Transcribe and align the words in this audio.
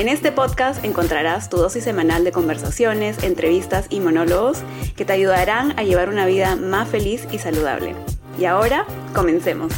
En 0.00 0.08
este 0.08 0.32
podcast 0.32 0.82
encontrarás 0.82 1.50
tu 1.50 1.58
dosis 1.58 1.84
semanal 1.84 2.24
de 2.24 2.32
conversaciones, 2.32 3.22
entrevistas 3.22 3.86
y 3.90 4.00
monólogos 4.00 4.62
que 4.96 5.04
te 5.04 5.12
ayudarán 5.12 5.78
a 5.78 5.82
llevar 5.82 6.08
una 6.08 6.24
vida 6.24 6.56
más 6.56 6.88
feliz 6.88 7.28
y 7.30 7.36
saludable. 7.36 7.94
Y 8.38 8.46
ahora, 8.46 8.86
comencemos. 9.14 9.74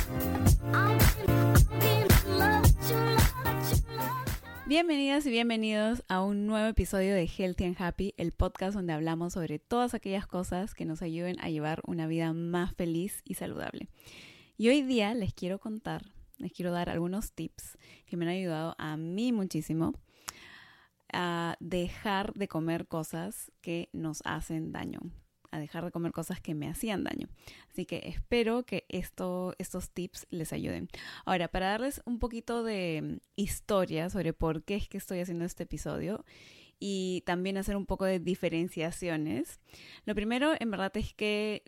Bienvenidas 4.66 5.26
y 5.26 5.30
bienvenidos 5.30 6.04
a 6.06 6.23
un 6.23 6.46
nuevo 6.46 6.68
episodio 6.68 7.16
de 7.16 7.26
Healthy 7.26 7.64
and 7.64 7.82
Happy, 7.82 8.14
el 8.16 8.30
podcast 8.30 8.76
donde 8.76 8.92
hablamos 8.92 9.32
sobre 9.32 9.59
todas 9.59 9.92
aquellas 9.92 10.28
cosas 10.28 10.74
que 10.74 10.84
nos 10.84 11.02
ayuden 11.02 11.34
a 11.40 11.50
llevar 11.50 11.82
una 11.84 12.06
vida 12.06 12.32
más 12.32 12.73
feliz 12.76 13.23
y 13.24 13.34
saludable. 13.34 13.88
Y 14.56 14.68
hoy 14.68 14.82
día 14.82 15.14
les 15.14 15.34
quiero 15.34 15.59
contar, 15.59 16.04
les 16.38 16.52
quiero 16.52 16.70
dar 16.70 16.90
algunos 16.90 17.32
tips 17.32 17.76
que 18.06 18.16
me 18.16 18.24
han 18.24 18.30
ayudado 18.30 18.76
a 18.78 18.96
mí 18.96 19.32
muchísimo 19.32 19.95
a 21.13 21.57
dejar 21.60 22.32
de 22.35 22.49
comer 22.49 22.87
cosas 22.87 23.52
que 23.60 23.88
nos 23.93 24.23
hacen 24.24 24.73
daño, 24.73 25.01
a 25.51 25.59
dejar 25.59 25.85
de 25.85 25.91
comer 25.91 26.13
cosas 26.13 26.41
que 26.41 26.54
me 26.54 26.69
hacían 26.69 27.04
daño. 27.04 27.29
Así 27.71 27.85
que 27.85 28.02
espero 28.07 28.65
que 28.65 28.85
esto, 28.88 29.54
estos 29.59 29.91
tips 29.91 30.27
les 30.30 30.52
ayuden. 30.52 30.88
Ahora, 31.24 31.49
para 31.49 31.69
darles 31.69 32.02
un 32.04 32.19
poquito 32.19 32.65
de 32.65 33.21
historia 33.37 34.10
sobre 34.10 34.32
por 34.32 34.65
qué 34.65 34.77
es 34.77 34.88
que 34.88 34.99
estoy 34.99 35.21
haciendo 35.21 35.45
este 35.45 35.65
episodio 35.65 36.24
y 36.79 37.23
también 37.26 37.59
hacer 37.59 37.76
un 37.76 37.87
poco 37.87 38.04
de 38.04 38.19
diferenciaciones, 38.19 39.60
lo 40.04 40.15
primero 40.15 40.52
en 40.59 40.71
verdad 40.71 40.97
es 40.97 41.15
que 41.15 41.63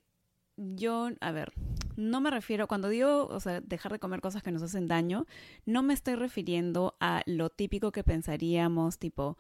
yo, 0.56 1.10
a 1.20 1.32
ver, 1.32 1.52
no 1.96 2.20
me 2.20 2.30
refiero, 2.30 2.66
cuando 2.66 2.88
digo, 2.88 3.26
o 3.26 3.40
sea, 3.40 3.60
dejar 3.60 3.92
de 3.92 3.98
comer 3.98 4.20
cosas 4.20 4.42
que 4.42 4.52
nos 4.52 4.62
hacen 4.62 4.88
daño, 4.88 5.26
no 5.66 5.82
me 5.82 5.94
estoy 5.94 6.14
refiriendo 6.14 6.96
a 7.00 7.22
lo 7.26 7.50
típico 7.50 7.92
que 7.92 8.04
pensaríamos, 8.04 8.98
tipo 8.98 9.38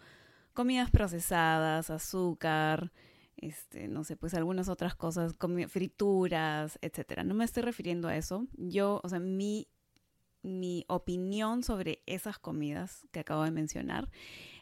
comidas 0.52 0.90
procesadas, 0.90 1.90
azúcar, 1.90 2.92
este, 3.36 3.88
no 3.88 4.04
sé, 4.04 4.16
pues 4.16 4.34
algunas 4.34 4.68
otras 4.68 4.94
cosas, 4.94 5.34
frituras, 5.68 6.78
etcétera. 6.80 7.24
No 7.24 7.34
me 7.34 7.44
estoy 7.44 7.62
refiriendo 7.62 8.08
a 8.08 8.16
eso. 8.16 8.46
Yo, 8.56 9.00
o 9.02 9.08
sea, 9.08 9.18
mi, 9.18 9.68
mi 10.42 10.84
opinión 10.88 11.62
sobre 11.62 12.02
esas 12.06 12.38
comidas 12.38 13.06
que 13.10 13.20
acabo 13.20 13.42
de 13.42 13.50
mencionar 13.50 14.08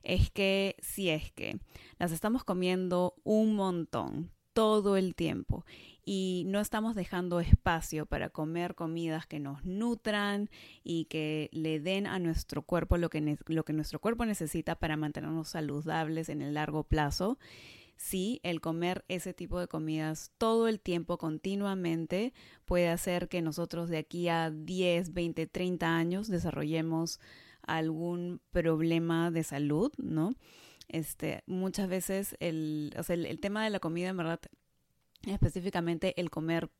es 0.03 0.31
que 0.31 0.77
si 0.81 1.11
es 1.11 1.31
que 1.33 1.61
las 1.99 2.12
estamos 2.12 2.45
comiendo 2.45 3.15
un 3.23 3.55
montón 3.55 4.31
todo 4.53 4.97
el 4.97 5.15
tiempo 5.15 5.65
y 6.05 6.45
no 6.47 6.61
estamos 6.61 6.95
dejando 6.95 7.41
espacio 7.41 8.06
para 8.06 8.28
comer 8.28 8.75
comidas 8.75 9.27
que 9.27 9.39
nos 9.39 9.64
nutran 9.64 10.50
y 10.83 11.05
que 11.05 11.48
le 11.53 11.78
den 11.81 12.06
a 12.06 12.19
nuestro 12.19 12.62
cuerpo 12.62 12.97
lo 12.97 13.09
que, 13.09 13.39
lo 13.47 13.64
que 13.64 13.72
nuestro 13.72 14.00
cuerpo 14.00 14.25
necesita 14.27 14.75
para 14.75 14.97
mantenernos 14.97 15.50
saludables 15.50 16.28
en 16.28 16.42
el 16.42 16.55
largo 16.55 16.84
plazo. 16.84 17.39
Sí, 17.97 18.41
el 18.42 18.61
comer 18.61 19.04
ese 19.06 19.32
tipo 19.32 19.60
de 19.60 19.69
comidas 19.69 20.32
todo 20.37 20.66
el 20.66 20.81
tiempo, 20.81 21.19
continuamente, 21.19 22.34
puede 22.65 22.88
hacer 22.88 23.28
que 23.28 23.43
nosotros 23.43 23.88
de 23.88 23.98
aquí 23.98 24.28
a 24.28 24.50
10, 24.50 25.12
20, 25.12 25.47
30 25.47 25.97
años 25.97 26.27
desarrollemos 26.27 27.21
algún 27.65 28.41
problema 28.50 29.31
de 29.31 29.44
salud, 29.44 29.93
¿no? 29.98 30.34
Este, 30.88 31.44
muchas 31.47 31.88
veces 31.88 32.37
el, 32.41 32.93
o 32.98 33.04
sea, 33.04 33.15
el, 33.15 33.25
el 33.25 33.38
tema 33.38 33.62
de 33.62 33.71
la 33.71 33.78
comida, 33.78 34.09
en 34.09 34.16
verdad, 34.16 34.41
específicamente 35.27 36.21
el 36.21 36.31
comer 36.31 36.71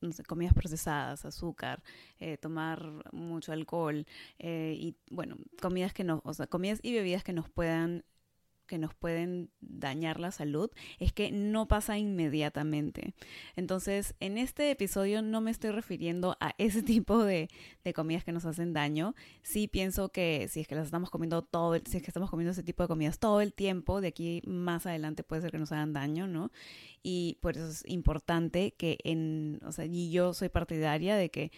no 0.00 0.12
sé, 0.12 0.22
comidas 0.24 0.54
procesadas, 0.54 1.24
azúcar, 1.24 1.82
eh, 2.20 2.36
tomar 2.36 3.02
mucho 3.12 3.52
alcohol 3.52 4.06
eh, 4.38 4.76
y 4.78 4.96
bueno, 5.10 5.36
comidas 5.60 5.92
que 5.92 6.04
no, 6.04 6.20
o 6.24 6.34
sea, 6.34 6.46
comidas 6.46 6.78
y 6.82 6.92
bebidas 6.92 7.24
que 7.24 7.32
nos 7.32 7.48
puedan 7.50 8.04
que 8.68 8.78
nos 8.78 8.94
pueden 8.94 9.50
dañar 9.60 10.20
la 10.20 10.30
salud 10.30 10.70
es 11.00 11.12
que 11.12 11.32
no 11.32 11.66
pasa 11.66 11.98
inmediatamente. 11.98 13.14
Entonces, 13.56 14.14
en 14.20 14.38
este 14.38 14.70
episodio 14.70 15.22
no 15.22 15.40
me 15.40 15.50
estoy 15.50 15.72
refiriendo 15.72 16.36
a 16.38 16.54
ese 16.58 16.82
tipo 16.84 17.24
de, 17.24 17.48
comidas 17.94 18.22
que 18.22 18.32
nos 18.32 18.44
hacen 18.44 18.74
daño. 18.74 19.14
Sí 19.42 19.66
pienso 19.66 20.10
que 20.10 20.46
si 20.48 20.60
es 20.60 20.68
que 20.68 20.74
las 20.74 20.84
estamos 20.84 21.10
comiendo 21.10 21.42
todo, 21.42 21.74
si 21.84 21.96
es 21.96 22.02
que 22.02 22.10
estamos 22.10 22.30
comiendo 22.30 22.52
ese 22.52 22.62
tipo 22.62 22.84
de 22.84 22.88
comidas 22.88 23.18
todo 23.18 23.40
el 23.40 23.54
tiempo, 23.54 24.00
de 24.00 24.08
aquí 24.08 24.42
más 24.46 24.86
adelante 24.86 25.24
puede 25.24 25.42
ser 25.42 25.50
que 25.50 25.58
nos 25.58 25.72
hagan 25.72 25.94
daño, 25.94 26.28
¿no? 26.28 26.52
Y 27.02 27.38
por 27.40 27.56
eso 27.56 27.66
es 27.66 27.82
importante 27.86 28.74
que 28.76 28.98
en, 29.04 29.58
o 29.64 29.72
sea, 29.72 29.86
y 29.86 30.10
yo 30.10 30.34
soy 30.34 30.50
partidaria 30.50 31.16
de 31.16 31.30
que 31.30 31.50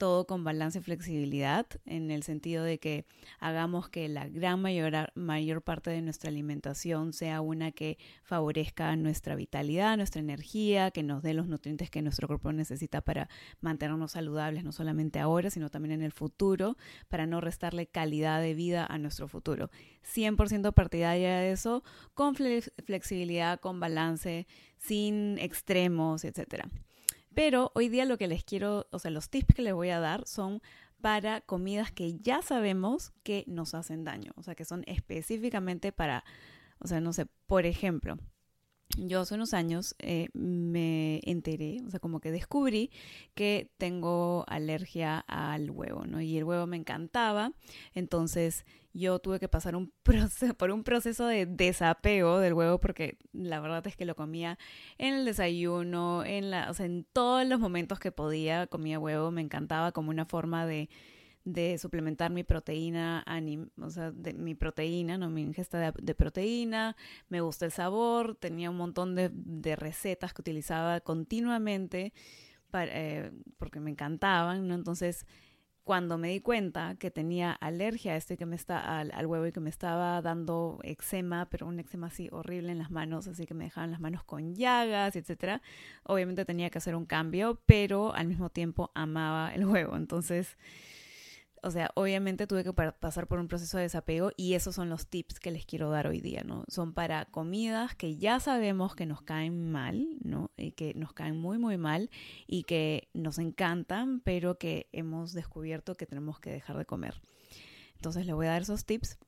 todo 0.00 0.26
con 0.26 0.44
balance 0.44 0.78
y 0.78 0.82
flexibilidad, 0.82 1.66
en 1.84 2.10
el 2.10 2.22
sentido 2.22 2.64
de 2.64 2.78
que 2.78 3.04
hagamos 3.38 3.90
que 3.90 4.08
la 4.08 4.26
gran 4.26 4.62
mayor, 4.62 5.12
mayor 5.14 5.60
parte 5.60 5.90
de 5.90 6.00
nuestra 6.00 6.30
alimentación 6.30 7.12
sea 7.12 7.42
una 7.42 7.70
que 7.70 7.98
favorezca 8.22 8.96
nuestra 8.96 9.34
vitalidad, 9.34 9.98
nuestra 9.98 10.22
energía, 10.22 10.90
que 10.90 11.02
nos 11.02 11.22
dé 11.22 11.34
los 11.34 11.48
nutrientes 11.48 11.90
que 11.90 12.00
nuestro 12.00 12.28
cuerpo 12.28 12.50
necesita 12.50 13.02
para 13.02 13.28
mantenernos 13.60 14.12
saludables, 14.12 14.64
no 14.64 14.72
solamente 14.72 15.20
ahora, 15.20 15.50
sino 15.50 15.68
también 15.68 15.92
en 15.92 16.02
el 16.02 16.12
futuro, 16.12 16.78
para 17.08 17.26
no 17.26 17.42
restarle 17.42 17.86
calidad 17.86 18.40
de 18.40 18.54
vida 18.54 18.86
a 18.86 18.96
nuestro 18.96 19.28
futuro. 19.28 19.68
100% 20.02 20.72
partidaria 20.72 21.40
de 21.40 21.52
eso, 21.52 21.84
con 22.14 22.34
flexibilidad, 22.34 23.60
con 23.60 23.80
balance, 23.80 24.46
sin 24.78 25.36
extremos, 25.38 26.24
etcétera. 26.24 26.70
Pero 27.34 27.70
hoy 27.74 27.88
día 27.88 28.04
lo 28.04 28.18
que 28.18 28.28
les 28.28 28.44
quiero, 28.44 28.86
o 28.90 28.98
sea, 28.98 29.10
los 29.10 29.30
tips 29.30 29.54
que 29.54 29.62
les 29.62 29.74
voy 29.74 29.90
a 29.90 30.00
dar 30.00 30.26
son 30.26 30.60
para 31.00 31.40
comidas 31.40 31.92
que 31.92 32.18
ya 32.18 32.42
sabemos 32.42 33.12
que 33.22 33.44
nos 33.46 33.74
hacen 33.74 34.04
daño, 34.04 34.32
o 34.36 34.42
sea, 34.42 34.54
que 34.54 34.64
son 34.64 34.84
específicamente 34.86 35.92
para, 35.92 36.24
o 36.78 36.86
sea, 36.86 37.00
no 37.00 37.12
sé, 37.12 37.26
por 37.46 37.66
ejemplo, 37.66 38.18
yo 38.98 39.20
hace 39.20 39.34
unos 39.34 39.54
años 39.54 39.94
eh, 39.98 40.28
me 40.34 41.20
enteré, 41.24 41.80
o 41.86 41.90
sea, 41.90 42.00
como 42.00 42.20
que 42.20 42.32
descubrí 42.32 42.90
que 43.34 43.70
tengo 43.78 44.44
alergia 44.48 45.20
al 45.20 45.70
huevo, 45.70 46.06
¿no? 46.06 46.20
Y 46.20 46.36
el 46.36 46.44
huevo 46.44 46.66
me 46.66 46.76
encantaba, 46.76 47.52
entonces 47.94 48.66
yo 48.92 49.18
tuve 49.18 49.38
que 49.38 49.48
pasar 49.48 49.76
un 49.76 49.92
proceso, 50.02 50.54
por 50.54 50.70
un 50.70 50.84
proceso 50.84 51.26
de 51.26 51.46
desapego 51.46 52.38
del 52.38 52.54
huevo 52.54 52.80
porque 52.80 53.18
la 53.32 53.60
verdad 53.60 53.86
es 53.86 53.96
que 53.96 54.04
lo 54.04 54.16
comía 54.16 54.58
en 54.98 55.14
el 55.14 55.24
desayuno, 55.24 56.24
en 56.24 56.50
la, 56.50 56.70
o 56.70 56.74
sea, 56.74 56.86
en 56.86 57.04
todos 57.12 57.46
los 57.46 57.60
momentos 57.60 57.98
que 57.98 58.12
podía 58.12 58.66
comía 58.66 58.98
huevo, 58.98 59.30
me 59.30 59.40
encantaba 59.40 59.92
como 59.92 60.10
una 60.10 60.24
forma 60.24 60.66
de 60.66 60.88
de 61.44 61.78
suplementar 61.78 62.30
mi 62.30 62.44
proteína, 62.44 63.24
o 63.80 63.90
sea, 63.90 64.10
de 64.10 64.34
mi 64.34 64.54
proteína, 64.54 65.16
no 65.16 65.30
mi 65.30 65.42
ingesta 65.42 65.92
de, 65.92 66.14
proteína, 66.14 66.96
me 67.28 67.40
gusta 67.40 67.64
el 67.64 67.72
sabor, 67.72 68.36
tenía 68.36 68.70
un 68.70 68.76
montón 68.76 69.14
de, 69.14 69.76
recetas 69.76 70.32
que 70.34 70.42
utilizaba 70.42 71.00
continuamente 71.00 72.12
para, 72.70 72.90
eh, 72.92 73.32
porque 73.58 73.80
me 73.80 73.90
encantaban, 73.90 74.68
¿no? 74.68 74.74
Entonces, 74.74 75.26
cuando 75.90 76.18
me 76.18 76.28
di 76.28 76.38
cuenta 76.38 76.94
que 77.00 77.10
tenía 77.10 77.50
alergia 77.50 78.12
a 78.12 78.16
este 78.16 78.36
que 78.36 78.46
me 78.46 78.54
está 78.54 79.00
al, 79.00 79.26
huevo 79.26 79.44
y 79.48 79.50
que 79.50 79.58
me 79.58 79.70
estaba 79.70 80.22
dando 80.22 80.78
eczema, 80.84 81.48
pero 81.50 81.66
un 81.66 81.80
eczema 81.80 82.06
así 82.06 82.28
horrible 82.30 82.70
en 82.70 82.78
las 82.78 82.92
manos, 82.92 83.26
así 83.26 83.44
que 83.44 83.54
me 83.54 83.64
dejaban 83.64 83.90
las 83.90 83.98
manos 83.98 84.22
con 84.22 84.54
llagas, 84.54 85.16
etcétera. 85.16 85.62
Obviamente 86.04 86.44
tenía 86.44 86.70
que 86.70 86.78
hacer 86.78 86.94
un 86.94 87.06
cambio, 87.06 87.60
pero 87.66 88.14
al 88.14 88.28
mismo 88.28 88.50
tiempo 88.50 88.92
amaba 88.94 89.52
el 89.52 89.66
huevo. 89.66 89.96
Entonces, 89.96 90.56
o 91.62 91.70
sea, 91.70 91.90
obviamente 91.94 92.46
tuve 92.46 92.64
que 92.64 92.72
pasar 92.72 93.26
por 93.26 93.38
un 93.38 93.48
proceso 93.48 93.76
de 93.76 93.84
desapego 93.84 94.30
y 94.36 94.54
esos 94.54 94.74
son 94.74 94.88
los 94.88 95.06
tips 95.06 95.40
que 95.40 95.50
les 95.50 95.66
quiero 95.66 95.90
dar 95.90 96.06
hoy 96.06 96.20
día, 96.20 96.42
¿no? 96.44 96.64
Son 96.68 96.92
para 96.92 97.26
comidas 97.26 97.94
que 97.94 98.16
ya 98.16 98.40
sabemos 98.40 98.94
que 98.94 99.06
nos 99.06 99.22
caen 99.22 99.70
mal, 99.70 100.06
¿no? 100.22 100.50
Y 100.56 100.72
que 100.72 100.94
nos 100.94 101.12
caen 101.12 101.36
muy, 101.36 101.58
muy 101.58 101.76
mal 101.76 102.10
y 102.46 102.64
que 102.64 103.08
nos 103.14 103.38
encantan, 103.38 104.20
pero 104.20 104.58
que 104.58 104.88
hemos 104.92 105.32
descubierto 105.32 105.94
que 105.94 106.06
tenemos 106.06 106.40
que 106.40 106.50
dejar 106.50 106.78
de 106.78 106.86
comer. 106.86 107.20
Entonces 107.96 108.24
les 108.24 108.34
voy 108.34 108.46
a 108.46 108.50
dar 108.50 108.62
esos 108.62 108.84
tips 108.84 109.18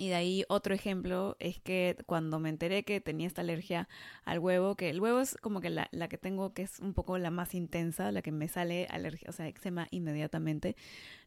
Y 0.00 0.08
de 0.08 0.14
ahí 0.14 0.44
otro 0.48 0.74
ejemplo 0.74 1.36
es 1.40 1.60
que 1.60 1.94
cuando 2.06 2.38
me 2.38 2.48
enteré 2.48 2.84
que 2.84 3.02
tenía 3.02 3.26
esta 3.26 3.42
alergia 3.42 3.86
al 4.24 4.38
huevo, 4.38 4.74
que 4.74 4.88
el 4.88 4.98
huevo 4.98 5.20
es 5.20 5.36
como 5.42 5.60
que 5.60 5.68
la, 5.68 5.90
la, 5.92 6.08
que 6.08 6.16
tengo 6.16 6.54
que 6.54 6.62
es 6.62 6.80
un 6.80 6.94
poco 6.94 7.18
la 7.18 7.30
más 7.30 7.54
intensa, 7.54 8.10
la 8.10 8.22
que 8.22 8.32
me 8.32 8.48
sale 8.48 8.86
alergia, 8.88 9.28
o 9.28 9.32
sea, 9.32 9.46
eczema 9.46 9.88
inmediatamente. 9.90 10.74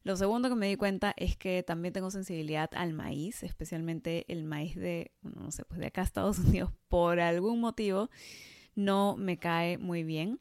Lo 0.04 0.16
segundo 0.16 0.50
que 0.50 0.56
me 0.56 0.70
di 0.70 0.76
cuenta 0.76 1.14
es 1.18 1.38
que 1.38 1.62
también 1.62 1.94
tengo 1.94 2.10
sensibilidad 2.10 2.72
al 2.74 2.94
maíz, 2.94 3.44
especialmente 3.44 4.26
el 4.28 4.44
maíz 4.44 4.76
de, 4.76 5.12
no 5.22 5.52
sé, 5.52 5.66
pues 5.66 5.80
de 5.80 5.86
acá 5.86 6.02
a 6.02 6.06
Estados 6.06 6.40
Unidos, 6.40 6.72
por 6.88 7.20
algún 7.20 7.60
motivo 7.60 8.10
no 8.74 9.16
me 9.18 9.38
cae 9.38 9.78
muy 9.78 10.04
bien. 10.04 10.40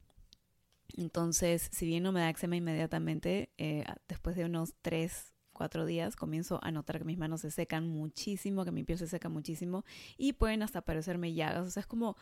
Entonces, 0.97 1.69
si 1.71 1.85
bien 1.85 2.03
no 2.03 2.13
me 2.13 2.21
da 2.21 2.31
eczema 2.31 2.57
inmediatamente, 2.57 3.51
eh, 3.59 3.85
después 4.09 4.37
de 4.37 4.47
unos 4.47 4.73
tres 4.81 5.35
cuatro 5.63 5.87
días 5.87 6.17
comienzo 6.17 6.59
a 6.61 6.73
notar 6.73 6.99
que 6.99 7.05
mis 7.05 7.19
manos 7.19 7.43
se 7.43 7.53
secan 7.53 7.87
muchísimo, 7.87 8.65
que 8.65 8.73
mi 8.73 8.83
piel 8.83 8.99
se 8.99 9.07
seca 9.07 9.29
muchísimo 9.29 9.85
y 10.19 10.33
pueden 10.33 10.61
hasta 10.65 10.81
parecerme 10.81 11.35
llagas. 11.35 11.69
O 11.69 11.71
sea, 11.71 11.83
es 11.83 11.87
como 11.87 12.17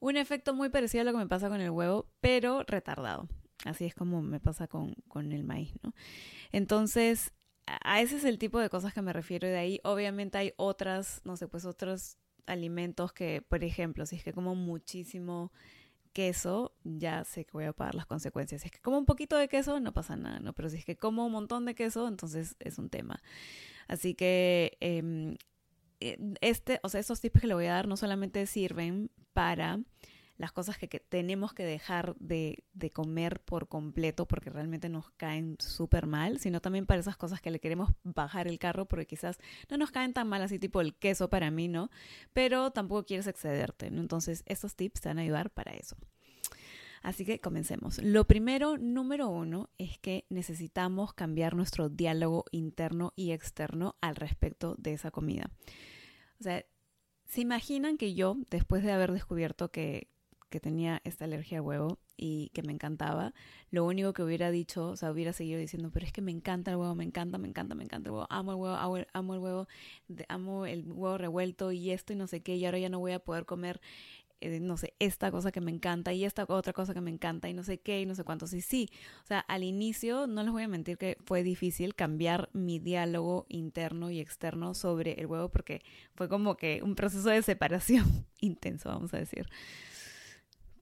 un 0.00 0.18
efecto 0.18 0.52
muy 0.52 0.68
parecido 0.68 1.00
a 1.00 1.04
lo 1.06 1.12
que 1.12 1.16
me 1.16 1.26
pasa 1.26 1.48
con 1.48 1.62
el 1.62 1.70
huevo, 1.70 2.10
pero 2.20 2.62
retardado. 2.62 3.26
Así 3.64 3.86
es 3.86 3.94
como 3.94 4.20
me 4.20 4.38
pasa 4.38 4.68
con, 4.68 4.96
con 5.08 5.32
el 5.32 5.44
maíz, 5.44 5.72
¿no? 5.82 5.94
Entonces, 6.52 7.32
a 7.64 8.02
ese 8.02 8.18
es 8.18 8.24
el 8.24 8.38
tipo 8.38 8.60
de 8.60 8.68
cosas 8.68 8.92
que 8.92 9.00
me 9.00 9.14
refiero. 9.14 9.48
De 9.48 9.56
ahí, 9.56 9.80
obviamente, 9.82 10.36
hay 10.36 10.52
otras, 10.58 11.22
no 11.24 11.38
sé, 11.38 11.48
pues 11.48 11.64
otros 11.64 12.18
alimentos 12.44 13.14
que, 13.14 13.40
por 13.40 13.64
ejemplo, 13.64 14.04
si 14.04 14.16
es 14.16 14.24
que 14.24 14.34
como 14.34 14.54
muchísimo 14.54 15.52
queso, 16.14 16.72
ya 16.84 17.24
sé 17.24 17.44
que 17.44 17.52
voy 17.52 17.64
a 17.64 17.74
pagar 17.74 17.94
las 17.94 18.06
consecuencias. 18.06 18.62
Si 18.62 18.68
es 18.68 18.72
que 18.72 18.80
como 18.80 18.96
un 18.96 19.04
poquito 19.04 19.36
de 19.36 19.48
queso, 19.48 19.80
no 19.80 19.92
pasa 19.92 20.16
nada, 20.16 20.40
¿no? 20.40 20.54
Pero 20.54 20.70
si 20.70 20.78
es 20.78 20.86
que 20.86 20.96
como 20.96 21.26
un 21.26 21.32
montón 21.32 21.66
de 21.66 21.74
queso, 21.74 22.08
entonces 22.08 22.56
es 22.60 22.78
un 22.78 22.88
tema. 22.88 23.22
Así 23.88 24.14
que 24.14 24.78
em, 24.80 25.36
eh, 26.00 26.16
este, 26.40 26.80
o 26.82 26.88
sea, 26.88 27.00
estos 27.00 27.20
tips 27.20 27.40
que 27.40 27.46
le 27.46 27.54
voy 27.54 27.66
a 27.66 27.74
dar 27.74 27.88
no 27.88 27.98
solamente 27.98 28.46
sirven 28.46 29.10
para 29.34 29.80
las 30.36 30.52
cosas 30.52 30.76
que, 30.78 30.88
tenemos 30.88 31.54
que 31.54 31.64
dejar 31.64 32.16
de, 32.16 32.64
de, 32.72 32.90
comer 32.90 33.40
por 33.40 33.68
completo 33.68 34.26
porque 34.26 34.50
realmente 34.50 34.88
nos 34.88 35.10
caen 35.12 35.56
súper 35.60 36.06
mal, 36.06 36.38
sino 36.40 36.60
también 36.60 36.86
para 36.86 37.00
esas 37.00 37.16
cosas 37.16 37.40
que 37.40 37.50
le 37.50 37.60
queremos 37.60 37.90
bajar 38.02 38.48
el 38.48 38.58
carro 38.58 38.86
porque 38.86 39.06
quizás 39.06 39.38
no 39.70 39.76
nos 39.76 39.90
caen 39.90 40.12
tan 40.12 40.28
mal 40.28 40.42
así 40.42 40.58
tipo 40.58 40.80
el 40.80 40.94
queso 40.94 41.30
para 41.30 41.50
mí, 41.50 41.68
¿no? 41.68 41.90
Pero 42.32 42.72
tampoco 42.72 43.04
quieres 43.04 43.26
excederte, 43.26 43.90
¿no? 43.90 44.00
Entonces 44.00 44.42
estos 44.46 44.74
tips 44.74 45.02
te 45.02 45.08
van 45.08 45.18
a 45.18 45.22
ayudar 45.22 45.50
para 45.50 45.72
eso. 45.72 45.96
Así 47.04 47.26
que 47.26 47.38
comencemos. 47.38 48.02
Lo 48.02 48.26
primero, 48.26 48.78
número 48.78 49.28
uno, 49.28 49.68
es 49.76 49.98
que 49.98 50.24
necesitamos 50.30 51.12
cambiar 51.12 51.54
nuestro 51.54 51.90
diálogo 51.90 52.46
interno 52.50 53.12
y 53.14 53.32
externo 53.32 53.94
al 54.00 54.16
respecto 54.16 54.74
de 54.78 54.94
esa 54.94 55.10
comida. 55.10 55.50
O 56.40 56.42
sea, 56.42 56.64
¿se 57.26 57.42
imaginan 57.42 57.98
que 57.98 58.14
yo, 58.14 58.38
después 58.50 58.82
de 58.82 58.92
haber 58.92 59.12
descubierto 59.12 59.70
que 59.70 60.13
que 60.54 60.60
tenía 60.60 61.00
esta 61.02 61.24
alergia 61.24 61.58
al 61.58 61.64
huevo 61.64 61.98
y 62.16 62.50
que 62.54 62.62
me 62.62 62.72
encantaba, 62.72 63.34
lo 63.72 63.84
único 63.84 64.12
que 64.12 64.22
hubiera 64.22 64.52
dicho, 64.52 64.90
o 64.90 64.96
sea, 64.96 65.10
hubiera 65.10 65.32
seguido 65.32 65.58
diciendo, 65.58 65.90
pero 65.92 66.06
es 66.06 66.12
que 66.12 66.22
me 66.22 66.30
encanta 66.30 66.70
el 66.70 66.76
huevo, 66.76 66.94
me 66.94 67.02
encanta, 67.02 67.38
me 67.38 67.48
encanta, 67.48 67.74
me 67.74 67.82
encanta 67.82 68.08
el 68.08 68.12
huevo, 68.12 68.28
amo 68.30 68.52
el 68.52 68.58
huevo, 68.58 68.76
amo 69.12 69.34
el, 69.34 69.40
huevo, 69.40 69.68
amo 70.28 70.66
el 70.66 70.92
huevo 70.92 71.18
revuelto 71.18 71.72
y 71.72 71.90
esto 71.90 72.12
y 72.12 72.16
no 72.16 72.28
sé 72.28 72.40
qué, 72.40 72.54
y 72.54 72.64
ahora 72.66 72.78
ya 72.78 72.88
no 72.88 73.00
voy 73.00 73.10
a 73.10 73.18
poder 73.18 73.46
comer 73.46 73.80
eh, 74.40 74.60
no 74.60 74.76
sé, 74.76 74.94
esta 74.98 75.30
cosa 75.30 75.50
que 75.50 75.60
me 75.60 75.70
encanta 75.70 76.12
y 76.12 76.24
esta 76.24 76.44
otra 76.46 76.72
cosa 76.72 76.94
que 76.94 77.00
me 77.00 77.10
encanta 77.10 77.48
y 77.48 77.54
no 77.54 77.64
sé 77.64 77.80
qué 77.80 78.00
y 78.02 78.06
no 78.06 78.14
sé 78.14 78.22
cuánto. 78.24 78.46
Sí, 78.46 78.60
sí. 78.60 78.90
O 79.24 79.26
sea, 79.26 79.40
al 79.40 79.64
inicio, 79.64 80.26
no 80.26 80.42
les 80.44 80.52
voy 80.52 80.62
a 80.62 80.68
mentir 80.68 80.98
que 80.98 81.16
fue 81.24 81.42
difícil 81.42 81.94
cambiar 81.94 82.50
mi 82.52 82.78
diálogo 82.78 83.46
interno 83.48 84.10
y 84.10 84.20
externo 84.20 84.74
sobre 84.74 85.14
el 85.14 85.26
huevo 85.26 85.48
porque 85.50 85.82
fue 86.14 86.28
como 86.28 86.56
que 86.56 86.80
un 86.82 86.94
proceso 86.94 87.28
de 87.30 87.42
separación 87.42 88.26
intenso, 88.40 88.90
vamos 88.90 89.14
a 89.14 89.18
decir. 89.18 89.48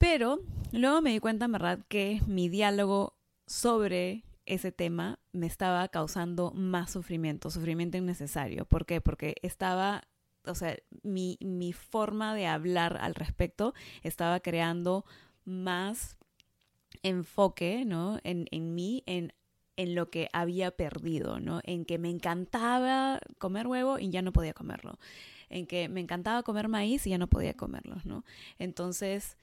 Pero 0.03 0.41
luego 0.73 1.01
me 1.01 1.13
di 1.13 1.21
cuenta, 1.21 1.45
en 1.45 1.53
verdad, 1.53 1.79
que 1.87 2.21
mi 2.27 2.49
diálogo 2.49 3.15
sobre 3.47 4.25
ese 4.47 4.73
tema 4.73 5.21
me 5.31 5.47
estaba 5.47 5.87
causando 5.87 6.51
más 6.51 6.91
sufrimiento, 6.91 7.53
sufrimiento 7.53 7.99
innecesario. 7.99 8.65
¿Por 8.65 8.85
qué? 8.85 9.01
Porque 9.01 9.37
estaba, 9.43 10.03
o 10.45 10.57
sea, 10.57 10.77
mi, 11.05 11.39
mi 11.41 11.73
forma 11.73 12.35
de 12.35 12.49
hablar 12.49 12.99
al 13.01 13.15
respecto 13.15 13.75
estaba 14.03 14.41
creando 14.41 15.05
más 15.45 16.17
enfoque, 17.05 17.85
¿no? 17.85 18.19
En, 18.25 18.49
en 18.51 18.75
mí, 18.75 19.05
en 19.07 19.33
en 19.77 19.95
lo 19.95 20.11
que 20.11 20.29
había 20.33 20.71
perdido, 20.73 21.41
¿no? 21.41 21.61
En 21.65 21.85
que 21.87 21.99
me 21.99 22.11
encantaba 22.11 23.21
comer 23.39 23.67
huevo 23.67 23.99
y 23.99 24.11
ya 24.11 24.21
no 24.21 24.33
podía 24.33 24.53
comerlo. 24.53 24.99
En 25.49 25.67
que 25.67 25.89
me 25.89 26.01
encantaba 26.01 26.43
comer 26.43 26.69
maíz 26.69 27.07
y 27.07 27.11
ya 27.11 27.19
no 27.19 27.27
podía 27.27 27.55
comerlo, 27.55 27.97
¿no? 28.05 28.23
Entonces, 28.59 29.39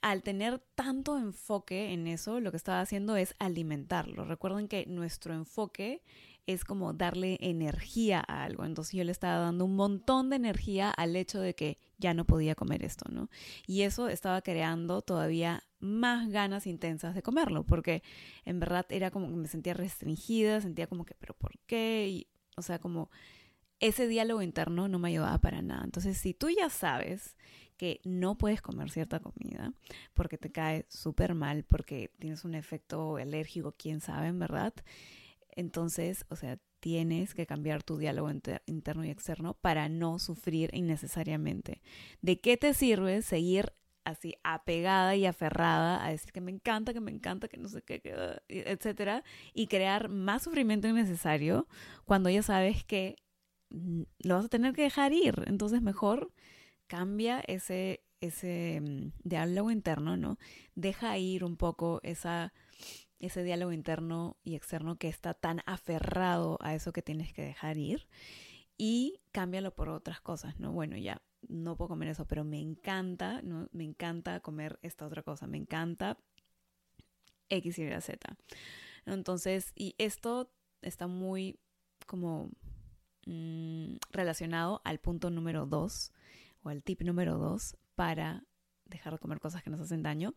al 0.00 0.22
tener 0.22 0.60
tanto 0.74 1.18
enfoque 1.18 1.92
en 1.92 2.06
eso, 2.06 2.40
lo 2.40 2.50
que 2.50 2.56
estaba 2.56 2.80
haciendo 2.80 3.16
es 3.16 3.34
alimentarlo. 3.38 4.24
Recuerden 4.24 4.68
que 4.68 4.86
nuestro 4.86 5.34
enfoque 5.34 6.02
es 6.48 6.64
como 6.64 6.94
darle 6.94 7.36
energía 7.40 8.24
a 8.26 8.44
algo. 8.44 8.64
Entonces 8.64 8.94
yo 8.94 9.04
le 9.04 9.12
estaba 9.12 9.36
dando 9.36 9.66
un 9.66 9.76
montón 9.76 10.30
de 10.30 10.36
energía 10.36 10.90
al 10.90 11.14
hecho 11.14 11.40
de 11.40 11.54
que 11.54 11.78
ya 11.98 12.14
no 12.14 12.24
podía 12.24 12.54
comer 12.54 12.84
esto, 12.84 13.04
¿no? 13.10 13.28
Y 13.66 13.82
eso 13.82 14.08
estaba 14.08 14.40
creando 14.40 15.02
todavía 15.02 15.62
más 15.78 16.30
ganas 16.30 16.66
intensas 16.66 17.14
de 17.14 17.22
comerlo, 17.22 17.64
porque 17.64 18.02
en 18.46 18.60
verdad 18.60 18.86
era 18.88 19.10
como 19.10 19.28
que 19.28 19.36
me 19.36 19.46
sentía 19.46 19.74
restringida, 19.74 20.60
sentía 20.62 20.86
como 20.86 21.04
que, 21.04 21.14
pero 21.14 21.34
¿por 21.34 21.58
qué? 21.66 22.08
Y, 22.08 22.28
o 22.56 22.62
sea, 22.62 22.78
como 22.78 23.10
ese 23.78 24.08
diálogo 24.08 24.40
interno 24.40 24.88
no 24.88 24.98
me 24.98 25.08
ayudaba 25.08 25.38
para 25.38 25.60
nada. 25.60 25.84
Entonces, 25.84 26.16
si 26.16 26.32
tú 26.32 26.48
ya 26.48 26.70
sabes 26.70 27.36
que 27.78 28.00
no 28.04 28.36
puedes 28.36 28.60
comer 28.60 28.90
cierta 28.90 29.20
comida 29.20 29.72
porque 30.12 30.36
te 30.36 30.52
cae 30.52 30.84
súper 30.90 31.34
mal, 31.34 31.64
porque 31.64 32.10
tienes 32.18 32.44
un 32.44 32.54
efecto 32.54 33.16
alérgico, 33.16 33.74
quién 33.78 34.00
sabe, 34.02 34.30
verdad. 34.32 34.74
Entonces, 35.52 36.26
o 36.28 36.36
sea, 36.36 36.58
tienes 36.80 37.34
que 37.34 37.46
cambiar 37.46 37.82
tu 37.82 37.96
diálogo 37.96 38.30
interno 38.66 39.04
y 39.04 39.10
externo 39.10 39.54
para 39.54 39.88
no 39.88 40.18
sufrir 40.18 40.70
innecesariamente. 40.74 41.80
¿De 42.20 42.40
qué 42.40 42.56
te 42.56 42.74
sirve 42.74 43.22
seguir 43.22 43.72
así 44.04 44.36
apegada 44.42 45.16
y 45.16 45.26
aferrada 45.26 46.04
a 46.04 46.10
decir 46.10 46.32
que 46.32 46.40
me 46.40 46.50
encanta, 46.50 46.92
que 46.92 47.00
me 47.00 47.10
encanta, 47.10 47.48
que 47.48 47.58
no 47.58 47.68
sé 47.68 47.82
qué, 47.82 48.00
etcétera, 48.48 49.22
y 49.52 49.66
crear 49.66 50.08
más 50.08 50.42
sufrimiento 50.42 50.88
innecesario 50.88 51.66
cuando 52.04 52.30
ya 52.30 52.42
sabes 52.42 52.84
que 52.84 53.16
lo 53.70 54.36
vas 54.36 54.46
a 54.46 54.48
tener 54.48 54.72
que 54.72 54.82
dejar 54.82 55.12
ir? 55.12 55.44
Entonces, 55.46 55.82
mejor 55.82 56.32
cambia 56.88 57.40
ese, 57.46 58.02
ese 58.20 58.80
mm, 58.80 59.12
diálogo 59.22 59.70
interno, 59.70 60.16
¿no? 60.16 60.38
Deja 60.74 61.16
ir 61.18 61.44
un 61.44 61.56
poco 61.56 62.00
esa, 62.02 62.52
ese 63.20 63.44
diálogo 63.44 63.72
interno 63.72 64.36
y 64.42 64.56
externo 64.56 64.96
que 64.96 65.08
está 65.08 65.34
tan 65.34 65.60
aferrado 65.66 66.58
a 66.60 66.74
eso 66.74 66.92
que 66.92 67.02
tienes 67.02 67.32
que 67.32 67.42
dejar 67.42 67.76
ir 67.76 68.08
y 68.76 69.20
cámbialo 69.32 69.74
por 69.74 69.88
otras 69.88 70.20
cosas, 70.20 70.58
¿no? 70.58 70.72
Bueno, 70.72 70.96
ya 70.96 71.20
no 71.48 71.76
puedo 71.76 71.90
comer 71.90 72.08
eso, 72.08 72.26
pero 72.26 72.44
me 72.44 72.60
encanta, 72.60 73.42
¿no? 73.42 73.68
Me 73.72 73.84
encanta 73.84 74.40
comer 74.40 74.78
esta 74.82 75.06
otra 75.06 75.22
cosa, 75.22 75.46
me 75.46 75.58
encanta 75.58 76.18
X, 77.48 77.78
Y, 77.78 78.00
Z. 78.00 78.36
Entonces, 79.06 79.72
y 79.74 79.94
esto 79.98 80.52
está 80.82 81.06
muy 81.06 81.58
como 82.06 82.50
mm, 83.26 83.96
relacionado 84.10 84.80
al 84.84 84.98
punto 84.98 85.30
número 85.30 85.66
dos, 85.66 86.12
o 86.62 86.70
el 86.70 86.82
tip 86.82 87.02
número 87.02 87.38
dos 87.38 87.76
para 87.94 88.44
dejar 88.88 89.12
de 89.12 89.18
comer 89.18 89.40
cosas 89.40 89.62
que 89.62 89.70
nos 89.70 89.80
hacen 89.80 90.02
daño, 90.02 90.34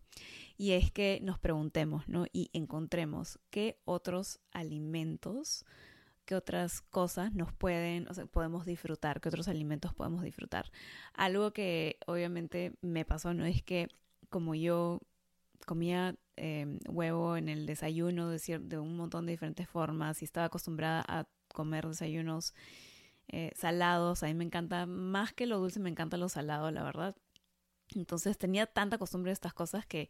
y 0.57 0.71
es 0.71 0.91
que 0.91 1.19
nos 1.23 1.39
preguntemos, 1.39 2.07
¿no? 2.07 2.25
Y 2.33 2.49
encontremos 2.53 3.39
qué 3.49 3.79
otros 3.85 4.39
alimentos, 4.51 5.65
qué 6.25 6.35
otras 6.35 6.81
cosas 6.81 7.33
nos 7.33 7.53
pueden, 7.53 8.07
o 8.07 8.13
sea, 8.13 8.25
podemos 8.25 8.65
disfrutar, 8.65 9.21
qué 9.21 9.29
otros 9.29 9.47
alimentos 9.47 9.93
podemos 9.93 10.23
disfrutar. 10.23 10.71
Algo 11.13 11.51
que 11.51 11.97
obviamente 12.07 12.73
me 12.81 13.05
pasó, 13.05 13.33
¿no? 13.33 13.45
Es 13.45 13.63
que 13.63 13.87
como 14.29 14.55
yo 14.55 14.99
comía 15.65 16.15
em, 16.35 16.79
huevo 16.87 17.37
en 17.37 17.49
el 17.49 17.65
desayuno 17.65 18.29
de, 18.29 18.59
de 18.59 18.79
un 18.79 18.97
montón 18.97 19.25
de 19.25 19.33
diferentes 19.33 19.67
formas 19.67 20.21
y 20.21 20.25
estaba 20.25 20.47
acostumbrada 20.47 21.03
a 21.07 21.27
comer 21.53 21.87
desayunos 21.87 22.53
eh, 23.31 23.51
salados. 23.55 24.23
A 24.23 24.27
mí 24.27 24.33
me 24.33 24.43
encanta, 24.43 24.85
más 24.85 25.33
que 25.33 25.45
lo 25.45 25.59
dulce, 25.59 25.79
me 25.79 25.89
encanta 25.89 26.17
lo 26.17 26.29
salado, 26.29 26.69
la 26.71 26.83
verdad. 26.83 27.15
Entonces 27.95 28.38
tenía 28.38 28.67
tanta 28.67 28.97
costumbre 28.97 29.29
de 29.29 29.33
estas 29.33 29.53
cosas 29.53 29.85
que 29.85 30.09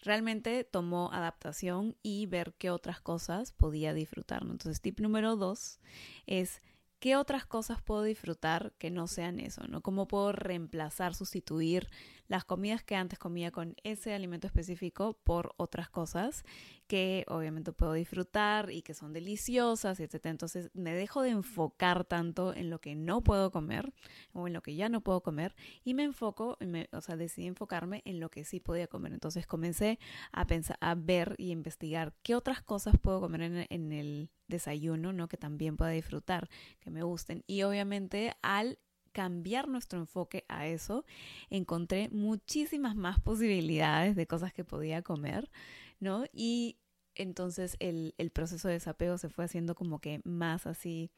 realmente 0.00 0.64
tomó 0.64 1.10
adaptación 1.12 1.96
y 2.02 2.26
ver 2.26 2.54
qué 2.58 2.70
otras 2.70 3.00
cosas 3.00 3.52
podía 3.52 3.94
disfrutar. 3.94 4.42
Entonces, 4.42 4.80
tip 4.80 5.00
número 5.00 5.36
dos 5.36 5.80
es 6.26 6.62
qué 7.00 7.16
otras 7.16 7.46
cosas 7.46 7.82
puedo 7.82 8.02
disfrutar 8.02 8.72
que 8.78 8.90
no 8.90 9.06
sean 9.06 9.40
eso, 9.40 9.66
¿no? 9.66 9.80
¿Cómo 9.82 10.06
puedo 10.06 10.32
reemplazar, 10.32 11.14
sustituir 11.14 11.88
las 12.28 12.44
comidas 12.44 12.82
que 12.84 12.94
antes 12.94 13.18
comía 13.18 13.50
con 13.50 13.74
ese 13.82 14.14
alimento 14.14 14.46
específico 14.46 15.18
por 15.24 15.54
otras 15.56 15.88
cosas 15.88 16.44
que 16.86 17.24
obviamente 17.28 17.72
puedo 17.72 17.92
disfrutar 17.94 18.70
y 18.70 18.82
que 18.82 18.94
son 18.94 19.12
deliciosas, 19.12 20.00
etc. 20.00 20.26
Entonces 20.26 20.70
me 20.74 20.92
dejo 20.92 21.22
de 21.22 21.30
enfocar 21.30 22.04
tanto 22.04 22.54
en 22.54 22.70
lo 22.70 22.80
que 22.80 22.94
no 22.94 23.22
puedo 23.22 23.50
comer 23.50 23.92
o 24.32 24.46
en 24.46 24.52
lo 24.52 24.62
que 24.62 24.74
ya 24.74 24.88
no 24.88 25.02
puedo 25.02 25.22
comer 25.22 25.54
y 25.84 25.94
me 25.94 26.04
enfoco, 26.04 26.58
o 26.92 27.00
sea, 27.00 27.16
decidí 27.16 27.46
enfocarme 27.46 28.02
en 28.04 28.20
lo 28.20 28.30
que 28.30 28.44
sí 28.44 28.60
podía 28.60 28.86
comer. 28.86 29.12
Entonces 29.12 29.46
comencé 29.46 29.98
a 30.32 30.46
pensar, 30.46 30.78
a 30.80 30.94
ver 30.94 31.34
y 31.38 31.50
investigar 31.50 32.14
qué 32.22 32.34
otras 32.34 32.62
cosas 32.62 32.94
puedo 33.00 33.20
comer 33.20 33.42
en, 33.42 33.66
en 33.68 33.92
el 33.92 34.30
desayuno, 34.48 35.12
¿no? 35.12 35.28
Que 35.28 35.36
también 35.36 35.76
pueda 35.76 35.90
disfrutar, 35.90 36.48
que 36.80 36.90
me 36.90 37.02
gusten. 37.02 37.44
Y 37.46 37.62
obviamente 37.62 38.34
al 38.42 38.78
cambiar 39.18 39.66
nuestro 39.66 39.98
enfoque 39.98 40.44
a 40.46 40.68
eso, 40.68 41.04
encontré 41.50 42.08
muchísimas 42.10 42.94
más 42.94 43.18
posibilidades 43.18 44.14
de 44.14 44.28
cosas 44.28 44.52
que 44.52 44.62
podía 44.62 45.02
comer, 45.02 45.50
¿no? 45.98 46.24
Y 46.32 46.76
entonces 47.16 47.76
el, 47.80 48.14
proceso 48.32 48.68
de 48.68 48.74
desapego 48.74 49.18
se 49.18 49.28
fue 49.28 49.44
haciendo 49.44 49.74
como 49.74 49.98
que 49.98 50.20
más 50.22 50.68
así 50.68 51.10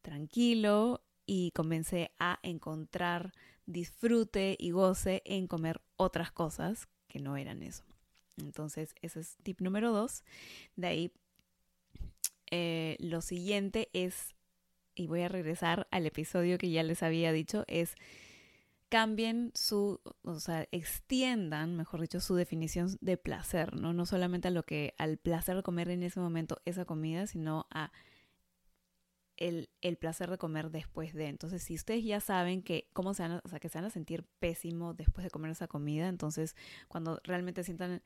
tranquilo 0.00 1.04
y 1.26 1.50
comencé 1.50 2.12
a 2.18 2.38
encontrar 2.42 3.34
disfrute 3.66 4.56
y 4.58 4.70
goce 4.70 5.20
en 5.26 5.46
comer 5.46 5.82
otras 5.96 6.32
cosas 6.32 6.88
que 7.06 7.18
no 7.18 7.36
eran 7.36 7.62
eso. 7.62 7.84
Entonces, 8.38 8.94
ese 9.02 9.20
es 9.20 9.36
tip 9.42 9.60
número 9.60 9.92
dos. 9.92 10.24
De 10.74 10.86
ahí, 10.86 11.12
eh, 12.50 12.96
lo 12.98 13.20
siguiente 13.20 13.90
es 13.92 14.34
y 14.94 15.06
voy 15.06 15.22
a 15.22 15.28
regresar 15.28 15.86
al 15.90 16.06
episodio 16.06 16.58
que 16.58 16.70
ya 16.70 16.82
les 16.82 17.02
había 17.02 17.32
dicho, 17.32 17.64
es 17.66 17.94
cambien 18.92 19.52
su, 19.54 20.00
o 20.22 20.38
sea, 20.38 20.68
extiendan, 20.70 21.76
mejor 21.76 22.02
dicho, 22.02 22.20
su 22.20 22.34
definición 22.34 22.98
de 23.00 23.16
placer, 23.16 23.74
¿no? 23.74 23.94
No 23.94 24.04
solamente 24.04 24.48
a 24.48 24.50
lo 24.50 24.64
que, 24.64 24.94
al 24.98 25.16
placer 25.16 25.56
de 25.56 25.62
comer 25.62 25.88
en 25.88 26.02
ese 26.02 26.20
momento 26.20 26.60
esa 26.66 26.84
comida, 26.84 27.26
sino 27.26 27.66
a 27.70 27.90
el, 29.38 29.70
el, 29.80 29.96
placer 29.96 30.30
de 30.30 30.36
comer 30.36 30.70
después 30.70 31.14
de. 31.14 31.28
Entonces, 31.28 31.62
si 31.62 31.74
ustedes 31.74 32.04
ya 32.04 32.20
saben 32.20 32.62
que 32.62 32.90
cómo 32.92 33.14
se 33.14 33.22
van 33.22 33.32
a, 33.32 33.42
o 33.44 33.48
sea, 33.48 33.60
que 33.60 33.70
se 33.70 33.78
van 33.78 33.86
a 33.86 33.90
sentir 33.90 34.24
pésimo 34.38 34.92
después 34.92 35.24
de 35.24 35.30
comer 35.30 35.52
esa 35.52 35.68
comida, 35.68 36.08
entonces 36.08 36.54
cuando 36.88 37.18
realmente 37.24 37.64
sientan 37.64 38.02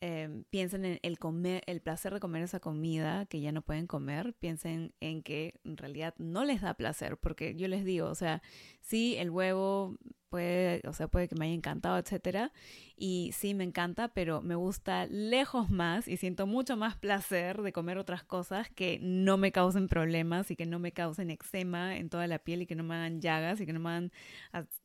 Em, 0.00 0.44
piensen 0.44 0.84
en 0.84 1.00
el 1.02 1.18
comer, 1.18 1.64
el 1.66 1.80
placer 1.80 2.14
de 2.14 2.20
comer 2.20 2.44
esa 2.44 2.60
comida 2.60 3.26
que 3.26 3.40
ya 3.40 3.50
no 3.50 3.62
pueden 3.62 3.88
comer, 3.88 4.32
piensen 4.34 4.94
en 5.00 5.24
que 5.24 5.54
en 5.64 5.76
realidad 5.76 6.14
no 6.18 6.44
les 6.44 6.60
da 6.60 6.74
placer, 6.74 7.16
porque 7.16 7.56
yo 7.56 7.66
les 7.66 7.84
digo, 7.84 8.06
o 8.08 8.14
sea, 8.14 8.40
sí, 8.80 9.16
el 9.16 9.30
huevo 9.30 9.96
puede, 10.28 10.82
o 10.86 10.92
sea, 10.92 11.08
puede 11.08 11.28
que 11.28 11.34
me 11.34 11.46
haya 11.46 11.54
encantado, 11.54 11.98
etcétera, 11.98 12.52
y 12.96 13.30
sí 13.34 13.54
me 13.54 13.64
encanta, 13.64 14.08
pero 14.08 14.42
me 14.42 14.54
gusta 14.54 15.06
lejos 15.06 15.70
más 15.70 16.08
y 16.08 16.16
siento 16.16 16.46
mucho 16.46 16.76
más 16.76 16.96
placer 16.96 17.62
de 17.62 17.72
comer 17.72 17.98
otras 17.98 18.24
cosas 18.24 18.68
que 18.70 18.98
no 19.02 19.36
me 19.38 19.52
causen 19.52 19.88
problemas 19.88 20.50
y 20.50 20.56
que 20.56 20.66
no 20.66 20.78
me 20.78 20.92
causen 20.92 21.30
eczema 21.30 21.96
en 21.96 22.08
toda 22.08 22.26
la 22.26 22.38
piel 22.38 22.62
y 22.62 22.66
que 22.66 22.74
no 22.74 22.84
me 22.84 22.94
hagan 22.94 23.20
llagas 23.20 23.60
y 23.60 23.66
que 23.66 23.72
no 23.72 23.80
me 23.80 23.90
hagan 23.90 24.12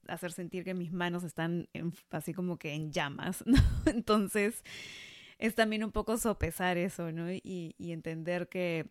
hacer 0.08 0.32
sentir 0.32 0.64
que 0.64 0.74
mis 0.74 0.92
manos 0.92 1.24
están 1.24 1.70
así 2.12 2.34
como 2.34 2.58
que 2.58 2.74
en 2.74 2.92
llamas, 2.92 3.44
¿no? 3.46 3.58
Entonces, 3.86 4.64
es 5.40 5.56
también 5.56 5.84
un 5.84 5.92
poco 5.92 6.18
sopesar 6.18 6.78
eso, 6.78 7.12
¿no? 7.12 7.32
Y 7.32 7.76
entender 7.80 8.48
que 8.50 8.90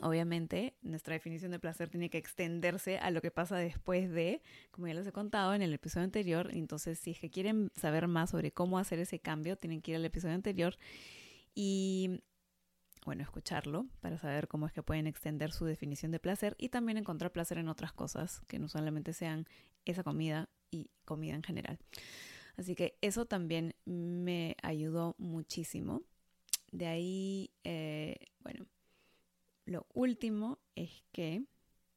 obviamente 0.00 0.74
nuestra 0.82 1.14
definición 1.14 1.50
de 1.50 1.58
placer 1.58 1.88
tiene 1.88 2.10
que 2.10 2.18
extenderse 2.18 2.98
a 2.98 3.10
lo 3.10 3.20
que 3.20 3.30
pasa 3.30 3.56
después 3.56 4.10
de, 4.10 4.42
como 4.70 4.88
ya 4.88 4.94
les 4.94 5.06
he 5.06 5.12
contado 5.12 5.54
en 5.54 5.62
el 5.62 5.72
episodio 5.72 6.04
anterior. 6.04 6.50
Entonces, 6.52 6.98
si 6.98 7.12
es 7.12 7.20
que 7.20 7.30
quieren 7.30 7.70
saber 7.76 8.08
más 8.08 8.30
sobre 8.30 8.52
cómo 8.52 8.78
hacer 8.78 8.98
ese 8.98 9.18
cambio, 9.18 9.56
tienen 9.56 9.80
que 9.80 9.92
ir 9.92 9.96
al 9.96 10.04
episodio 10.04 10.34
anterior 10.34 10.76
y, 11.54 12.22
bueno, 13.04 13.22
escucharlo 13.22 13.86
para 14.00 14.18
saber 14.18 14.48
cómo 14.48 14.66
es 14.66 14.72
que 14.72 14.82
pueden 14.82 15.06
extender 15.06 15.52
su 15.52 15.64
definición 15.64 16.12
de 16.12 16.20
placer 16.20 16.56
y 16.58 16.68
también 16.68 16.98
encontrar 16.98 17.32
placer 17.32 17.58
en 17.58 17.68
otras 17.68 17.92
cosas 17.92 18.42
que 18.48 18.58
no 18.58 18.68
solamente 18.68 19.12
sean 19.12 19.46
esa 19.84 20.02
comida 20.02 20.48
y 20.70 20.90
comida 21.04 21.34
en 21.34 21.42
general. 21.42 21.78
Así 22.56 22.74
que 22.74 22.96
eso 23.00 23.26
también 23.26 23.74
me 23.84 24.56
ayudó 24.62 25.14
muchísimo. 25.18 26.02
De 26.72 26.86
ahí, 26.86 27.50
eh, 27.64 28.16
bueno, 28.40 28.66
lo 29.66 29.86
último 29.92 30.58
es 30.74 31.04
que, 31.12 31.44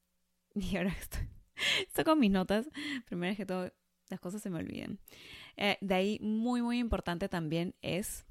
y 0.56 0.76
ahora 0.76 0.90
estoy, 1.00 1.30
estoy 1.88 2.04
con 2.04 2.20
mis 2.20 2.32
notas, 2.32 2.70
primero 3.06 3.32
es 3.32 3.38
que 3.38 3.46
todo, 3.46 3.72
las 4.10 4.20
cosas 4.20 4.42
se 4.42 4.50
me 4.50 4.60
olviden. 4.60 5.00
Eh, 5.56 5.78
de 5.82 5.96
ahí, 5.96 6.20
muy, 6.20 6.62
muy 6.62 6.80
importante 6.80 7.30
también 7.30 7.76
es 7.82 8.26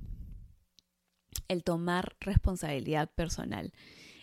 el 1.46 1.62
tomar 1.62 2.16
responsabilidad 2.20 3.10
personal. 3.10 3.72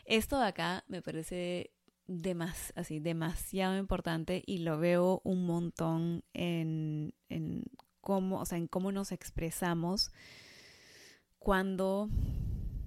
Esto 0.04 0.40
de 0.40 0.48
acá 0.48 0.84
me 0.88 1.02
parece 1.02 1.72
demas, 2.08 2.74
así, 2.76 3.00
demasiado 3.00 3.78
importante 3.78 4.44
y 4.46 4.60
lo 4.60 4.78
veo 4.78 5.22
un 5.24 5.46
montón 5.46 6.24
en, 6.34 7.16
en 7.30 7.64
cómo, 8.02 8.40
o 8.40 8.46
sea, 8.46 8.58
en 8.58 8.68
cómo 8.68 8.92
nos 8.92 9.12
expresamos 9.12 10.12
cuando 11.40 12.10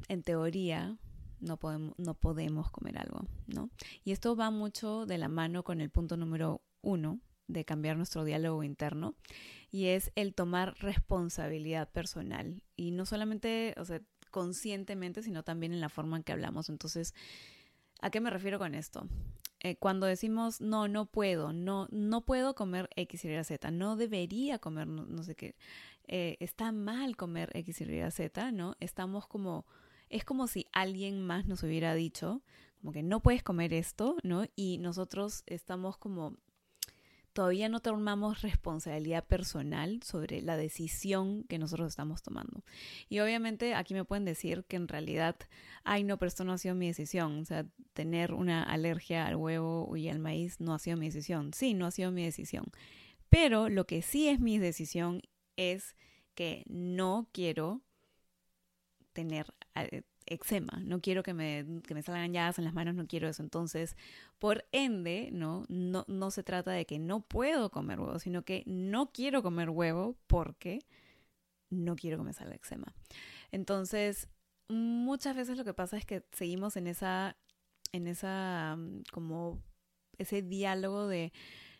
en 0.08 0.22
teoría 0.22 0.98
no 1.40 1.56
podemos, 1.56 1.94
no 1.98 2.14
podemos 2.14 2.70
comer 2.70 2.98
algo, 2.98 3.20
¿no? 3.46 3.70
Y 4.04 4.12
esto 4.12 4.36
va 4.36 4.50
mucho 4.50 5.06
de 5.06 5.18
la 5.18 5.28
mano 5.28 5.62
con 5.62 5.80
el 5.80 5.90
punto 5.90 6.16
número 6.16 6.62
uno 6.82 7.20
de 7.48 7.64
cambiar 7.64 7.96
nuestro 7.96 8.24
diálogo 8.24 8.62
interno 8.62 9.14
y 9.70 9.86
es 9.86 10.12
el 10.14 10.34
tomar 10.34 10.74
responsabilidad 10.80 11.90
personal 11.90 12.62
y 12.76 12.90
no 12.90 13.06
solamente, 13.06 13.74
o 13.78 13.84
sea, 13.84 14.00
conscientemente, 14.30 15.22
sino 15.22 15.42
también 15.42 15.72
en 15.72 15.80
la 15.80 15.88
forma 15.88 16.16
en 16.16 16.22
que 16.22 16.32
hablamos. 16.32 16.68
Entonces, 16.68 17.14
¿a 18.00 18.10
qué 18.10 18.20
me 18.20 18.30
refiero 18.30 18.58
con 18.58 18.74
esto? 18.74 19.08
Eh, 19.60 19.76
cuando 19.76 20.06
decimos 20.06 20.60
no, 20.60 20.86
no 20.86 21.06
puedo, 21.06 21.52
no, 21.52 21.88
no 21.90 22.24
puedo 22.24 22.54
comer 22.54 22.88
X, 22.94 23.24
Y, 23.24 23.44
Z, 23.44 23.70
no 23.72 23.96
debería 23.96 24.60
comer 24.60 24.86
no, 24.86 25.22
sé 25.24 25.34
qué, 25.34 25.56
eh, 26.06 26.36
está 26.38 26.70
mal 26.70 27.16
comer 27.16 27.50
X, 27.54 27.80
Y, 27.80 28.10
Z, 28.12 28.52
¿no? 28.52 28.76
Estamos 28.78 29.26
como, 29.26 29.66
es 30.10 30.24
como 30.24 30.46
si 30.46 30.66
alguien 30.72 31.24
más 31.24 31.46
nos 31.46 31.62
hubiera 31.62 31.94
dicho, 31.94 32.42
como 32.80 32.92
que 32.92 33.02
no 33.02 33.20
puedes 33.20 33.42
comer 33.42 33.72
esto, 33.72 34.16
¿no? 34.22 34.46
Y 34.54 34.78
nosotros 34.78 35.42
estamos 35.46 35.96
como 35.96 36.36
todavía 37.38 37.68
no 37.68 37.78
tomamos 37.78 38.42
responsabilidad 38.42 39.24
personal 39.24 40.02
sobre 40.02 40.42
la 40.42 40.56
decisión 40.56 41.44
que 41.44 41.58
nosotros 41.58 41.88
estamos 41.88 42.20
tomando. 42.20 42.64
Y 43.08 43.20
obviamente 43.20 43.74
aquí 43.76 43.94
me 43.94 44.04
pueden 44.04 44.24
decir 44.24 44.64
que 44.64 44.74
en 44.74 44.88
realidad, 44.88 45.36
ay 45.84 46.02
no, 46.02 46.18
pero 46.18 46.26
esto 46.26 46.42
no 46.42 46.52
ha 46.52 46.58
sido 46.58 46.74
mi 46.74 46.88
decisión. 46.88 47.38
O 47.38 47.44
sea, 47.44 47.64
tener 47.92 48.34
una 48.34 48.64
alergia 48.64 49.24
al 49.24 49.36
huevo 49.36 49.96
y 49.96 50.08
al 50.08 50.18
maíz 50.18 50.58
no 50.58 50.74
ha 50.74 50.80
sido 50.80 50.96
mi 50.96 51.06
decisión. 51.06 51.52
Sí, 51.54 51.74
no 51.74 51.86
ha 51.86 51.92
sido 51.92 52.10
mi 52.10 52.24
decisión. 52.24 52.72
Pero 53.28 53.68
lo 53.68 53.86
que 53.86 54.02
sí 54.02 54.26
es 54.26 54.40
mi 54.40 54.58
decisión 54.58 55.22
es 55.56 55.94
que 56.34 56.64
no 56.66 57.28
quiero 57.32 57.82
tener 59.12 59.54
eczema, 60.26 60.80
no 60.84 61.00
quiero 61.00 61.22
que 61.22 61.34
me, 61.34 61.64
que 61.86 61.94
me 61.94 62.02
salgan 62.02 62.32
llagas 62.32 62.58
en 62.58 62.64
las 62.64 62.74
manos, 62.74 62.94
no 62.94 63.06
quiero 63.06 63.28
eso. 63.28 63.42
Entonces, 63.42 63.96
por 64.38 64.66
ende, 64.72 65.30
¿no? 65.32 65.64
No, 65.68 66.04
no 66.08 66.30
se 66.30 66.42
trata 66.42 66.70
de 66.72 66.84
que 66.86 66.98
no 66.98 67.20
puedo 67.20 67.70
comer 67.70 68.00
huevo, 68.00 68.18
sino 68.18 68.42
que 68.42 68.62
no 68.66 69.10
quiero 69.12 69.42
comer 69.42 69.70
huevo 69.70 70.16
porque 70.26 70.80
no 71.70 71.96
quiero 71.96 72.18
que 72.18 72.24
me 72.24 72.32
salga 72.32 72.54
eczema. 72.54 72.94
Entonces, 73.52 74.28
muchas 74.68 75.36
veces 75.36 75.56
lo 75.56 75.64
que 75.64 75.74
pasa 75.74 75.96
es 75.96 76.04
que 76.04 76.24
seguimos 76.32 76.76
en 76.76 76.86
esa, 76.86 77.36
en 77.92 78.06
esa, 78.06 78.76
mm, 78.76 79.02
como 79.12 79.62
ese 80.18 80.42
diálogo 80.42 81.06
de 81.06 81.32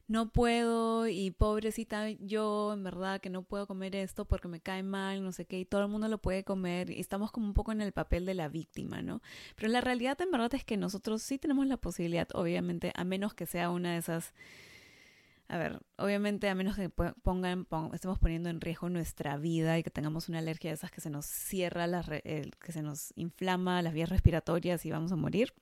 no 0.09 0.31
puedo 0.31 1.07
y 1.07 1.31
pobrecita 1.31 2.09
yo, 2.11 2.73
en 2.73 2.83
verdad 2.83 3.21
que 3.21 3.29
no 3.29 3.43
puedo 3.43 3.67
comer 3.67 3.95
esto 3.95 4.25
porque 4.25 4.49
me 4.49 4.61
cae 4.61 4.83
mal, 4.83 5.23
no 5.23 5.33
sé 5.33 5.45
qué, 5.45 5.61
y 5.61 5.65
todo 5.67 5.83
el 5.83 5.89
mundo 5.89 6.09
lo 6.09 6.19
puede 6.19 6.45
comer 6.45 6.91
y 6.91 6.99
estamos 6.99 7.31
como 7.31 7.47
un 7.47 7.55
poco 7.55 7.73
en 7.73 7.83
el 7.83 7.93
papel 7.93 8.25
de 8.25 8.35
la 8.35 8.49
víctima, 8.49 9.03
¿no? 9.03 9.21
Pero 9.55 9.69
la 9.69 9.83
realidad 9.83 10.19
en 10.23 10.31
verdad 10.31 10.55
es 10.55 10.65
que 10.65 10.79
nosotros 10.79 11.23
sí 11.23 11.39
tenemos 11.39 11.67
la 11.67 11.77
posibilidad, 11.77 12.27
obviamente, 12.35 12.91
a 12.97 13.05
menos 13.05 13.35
que 13.35 13.47
sea 13.47 13.71
una 13.71 13.93
de 13.93 13.99
esas... 13.99 14.35
A 15.51 15.57
ver, 15.57 15.81
obviamente 15.97 16.49
a 16.51 16.55
menos 16.55 16.77
que 16.77 16.91
pongan, 16.91 17.67
estemos 17.95 18.19
poniendo 18.19 18.51
en 18.51 18.61
riesgo 18.61 18.91
nuestra 18.91 19.39
vida 19.39 19.79
y 19.79 19.83
que 19.83 19.89
tengamos 19.91 20.29
una 20.29 20.41
alergia 20.41 20.71
de 20.71 20.75
esas 20.75 20.91
que 20.91 21.01
se 21.01 21.09
nos 21.09 21.25
cierra, 21.25 21.87
las, 21.87 22.07
que 22.07 22.73
se 22.73 22.83
nos 22.83 23.15
inflama 23.17 23.81
las 23.81 23.95
vías 23.95 24.11
respiratorias 24.11 24.85
y 24.85 24.91
vamos 24.91 25.11
a 25.11 25.17
morir, 25.17 25.55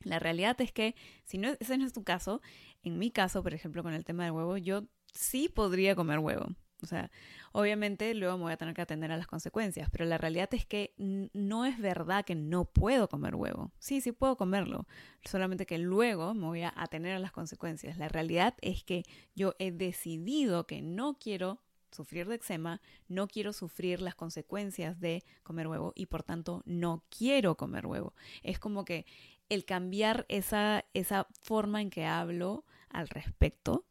la 0.00 0.18
realidad 0.18 0.60
es 0.60 0.72
que 0.72 0.94
si 1.24 1.38
no, 1.38 1.50
ese 1.58 1.78
no 1.78 1.86
es 1.86 1.92
tu 1.92 2.04
caso, 2.04 2.40
en 2.82 2.98
mi 2.98 3.10
caso, 3.10 3.42
por 3.42 3.54
ejemplo, 3.54 3.82
con 3.82 3.92
el 3.92 4.04
tema 4.04 4.24
del 4.24 4.32
huevo, 4.32 4.56
yo 4.56 4.84
sí 5.12 5.48
podría 5.48 5.94
comer 5.94 6.18
huevo. 6.18 6.46
O 6.82 6.86
sea, 6.86 7.10
obviamente 7.52 8.12
luego 8.14 8.36
me 8.36 8.44
voy 8.44 8.52
a 8.52 8.58
tener 8.58 8.74
que 8.74 8.82
atender 8.82 9.10
a 9.10 9.16
las 9.16 9.26
consecuencias, 9.26 9.88
pero 9.90 10.04
la 10.04 10.18
realidad 10.18 10.52
es 10.52 10.66
que 10.66 10.92
no 10.98 11.64
es 11.64 11.78
verdad 11.78 12.24
que 12.24 12.34
no 12.34 12.66
puedo 12.66 13.08
comer 13.08 13.34
huevo. 13.34 13.72
Sí, 13.78 14.02
sí 14.02 14.12
puedo 14.12 14.36
comerlo, 14.36 14.86
solamente 15.24 15.64
que 15.64 15.78
luego 15.78 16.34
me 16.34 16.46
voy 16.46 16.62
a 16.62 16.74
atener 16.76 17.16
a 17.16 17.18
las 17.18 17.32
consecuencias. 17.32 17.96
La 17.96 18.08
realidad 18.08 18.54
es 18.60 18.84
que 18.84 19.04
yo 19.34 19.54
he 19.58 19.72
decidido 19.72 20.66
que 20.66 20.82
no 20.82 21.18
quiero 21.18 21.62
sufrir 21.92 22.28
de 22.28 22.34
eczema, 22.34 22.82
no 23.08 23.26
quiero 23.26 23.54
sufrir 23.54 24.02
las 24.02 24.14
consecuencias 24.14 25.00
de 25.00 25.24
comer 25.42 25.66
huevo 25.68 25.92
y 25.96 26.06
por 26.06 26.22
tanto 26.22 26.62
no 26.66 27.04
quiero 27.08 27.56
comer 27.56 27.86
huevo. 27.86 28.14
Es 28.42 28.58
como 28.58 28.84
que 28.84 29.06
el 29.48 29.64
cambiar 29.64 30.26
esa, 30.28 30.84
esa 30.94 31.26
forma 31.42 31.80
en 31.80 31.90
que 31.90 32.04
hablo 32.04 32.64
al 32.88 33.08
respecto, 33.08 33.86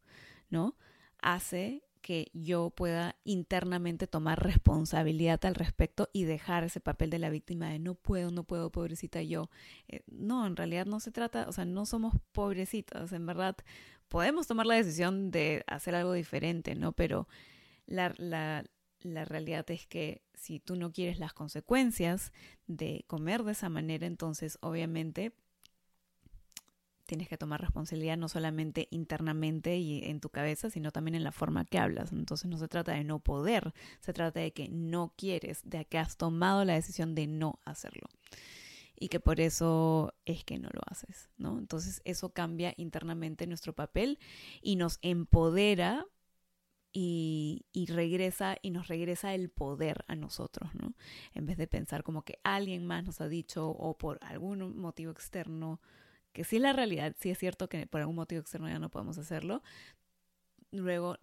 ¿no? 0.50 0.76
Hace 1.18 1.82
que 2.06 2.30
yo 2.32 2.70
pueda 2.70 3.16
internamente 3.24 4.06
tomar 4.06 4.40
responsabilidad 4.40 5.44
al 5.44 5.56
respecto 5.56 6.08
y 6.12 6.22
dejar 6.22 6.62
ese 6.62 6.78
papel 6.78 7.10
de 7.10 7.18
la 7.18 7.30
víctima 7.30 7.68
de 7.68 7.80
no 7.80 7.96
puedo, 7.96 8.30
no 8.30 8.44
puedo, 8.44 8.70
pobrecita 8.70 9.22
yo. 9.22 9.50
Eh, 9.88 10.02
no, 10.06 10.46
en 10.46 10.54
realidad 10.54 10.86
no 10.86 11.00
se 11.00 11.10
trata, 11.10 11.48
o 11.48 11.52
sea, 11.52 11.64
no 11.64 11.84
somos 11.84 12.14
pobrecitas, 12.30 13.12
en 13.12 13.26
verdad 13.26 13.56
podemos 14.08 14.46
tomar 14.46 14.66
la 14.66 14.76
decisión 14.76 15.32
de 15.32 15.64
hacer 15.66 15.96
algo 15.96 16.12
diferente, 16.12 16.76
¿no? 16.76 16.92
Pero 16.92 17.26
la, 17.86 18.14
la, 18.18 18.64
la 19.00 19.24
realidad 19.24 19.68
es 19.72 19.88
que 19.88 20.22
si 20.34 20.60
tú 20.60 20.76
no 20.76 20.92
quieres 20.92 21.18
las 21.18 21.32
consecuencias 21.32 22.32
de 22.68 23.04
comer 23.08 23.42
de 23.42 23.50
esa 23.50 23.68
manera, 23.68 24.06
entonces 24.06 24.58
obviamente 24.60 25.32
tienes 27.06 27.28
que 27.28 27.38
tomar 27.38 27.60
responsabilidad 27.60 28.16
no 28.16 28.28
solamente 28.28 28.88
internamente 28.90 29.76
y 29.78 30.04
en 30.04 30.20
tu 30.20 30.28
cabeza, 30.28 30.70
sino 30.70 30.90
también 30.90 31.14
en 31.14 31.24
la 31.24 31.32
forma 31.32 31.64
que 31.64 31.78
hablas. 31.78 32.12
Entonces 32.12 32.50
no 32.50 32.58
se 32.58 32.68
trata 32.68 32.92
de 32.92 33.04
no 33.04 33.20
poder, 33.20 33.72
se 34.00 34.12
trata 34.12 34.40
de 34.40 34.52
que 34.52 34.68
no 34.68 35.12
quieres, 35.16 35.62
de 35.64 35.84
que 35.84 35.98
has 35.98 36.16
tomado 36.16 36.64
la 36.64 36.74
decisión 36.74 37.14
de 37.14 37.26
no 37.26 37.60
hacerlo 37.64 38.08
y 38.98 39.08
que 39.08 39.20
por 39.20 39.40
eso 39.40 40.14
es 40.24 40.44
que 40.44 40.58
no 40.58 40.68
lo 40.72 40.80
haces, 40.86 41.28
¿no? 41.36 41.58
Entonces 41.58 42.00
eso 42.04 42.30
cambia 42.30 42.74
internamente 42.76 43.46
nuestro 43.46 43.74
papel 43.74 44.18
y 44.62 44.76
nos 44.76 44.98
empodera 45.02 46.06
y, 46.92 47.66
y, 47.72 47.86
regresa 47.86 48.56
y 48.62 48.70
nos 48.70 48.88
regresa 48.88 49.34
el 49.34 49.50
poder 49.50 50.06
a 50.08 50.16
nosotros, 50.16 50.74
¿no? 50.74 50.94
En 51.34 51.44
vez 51.44 51.58
de 51.58 51.66
pensar 51.66 52.02
como 52.02 52.22
que 52.22 52.38
alguien 52.42 52.86
más 52.86 53.04
nos 53.04 53.20
ha 53.20 53.28
dicho 53.28 53.68
o 53.68 53.98
por 53.98 54.18
algún 54.22 54.78
motivo 54.78 55.12
externo 55.12 55.78
que 56.36 56.44
sí 56.44 56.58
la 56.58 56.74
realidad, 56.74 57.16
sí 57.18 57.30
es 57.30 57.38
cierto 57.38 57.70
que 57.70 57.86
por 57.86 58.02
algún 58.02 58.16
motivo 58.16 58.42
externo 58.42 58.68
ya 58.68 58.78
no 58.78 58.90
podemos 58.90 59.16
hacerlo, 59.16 59.62
luego 60.70 61.16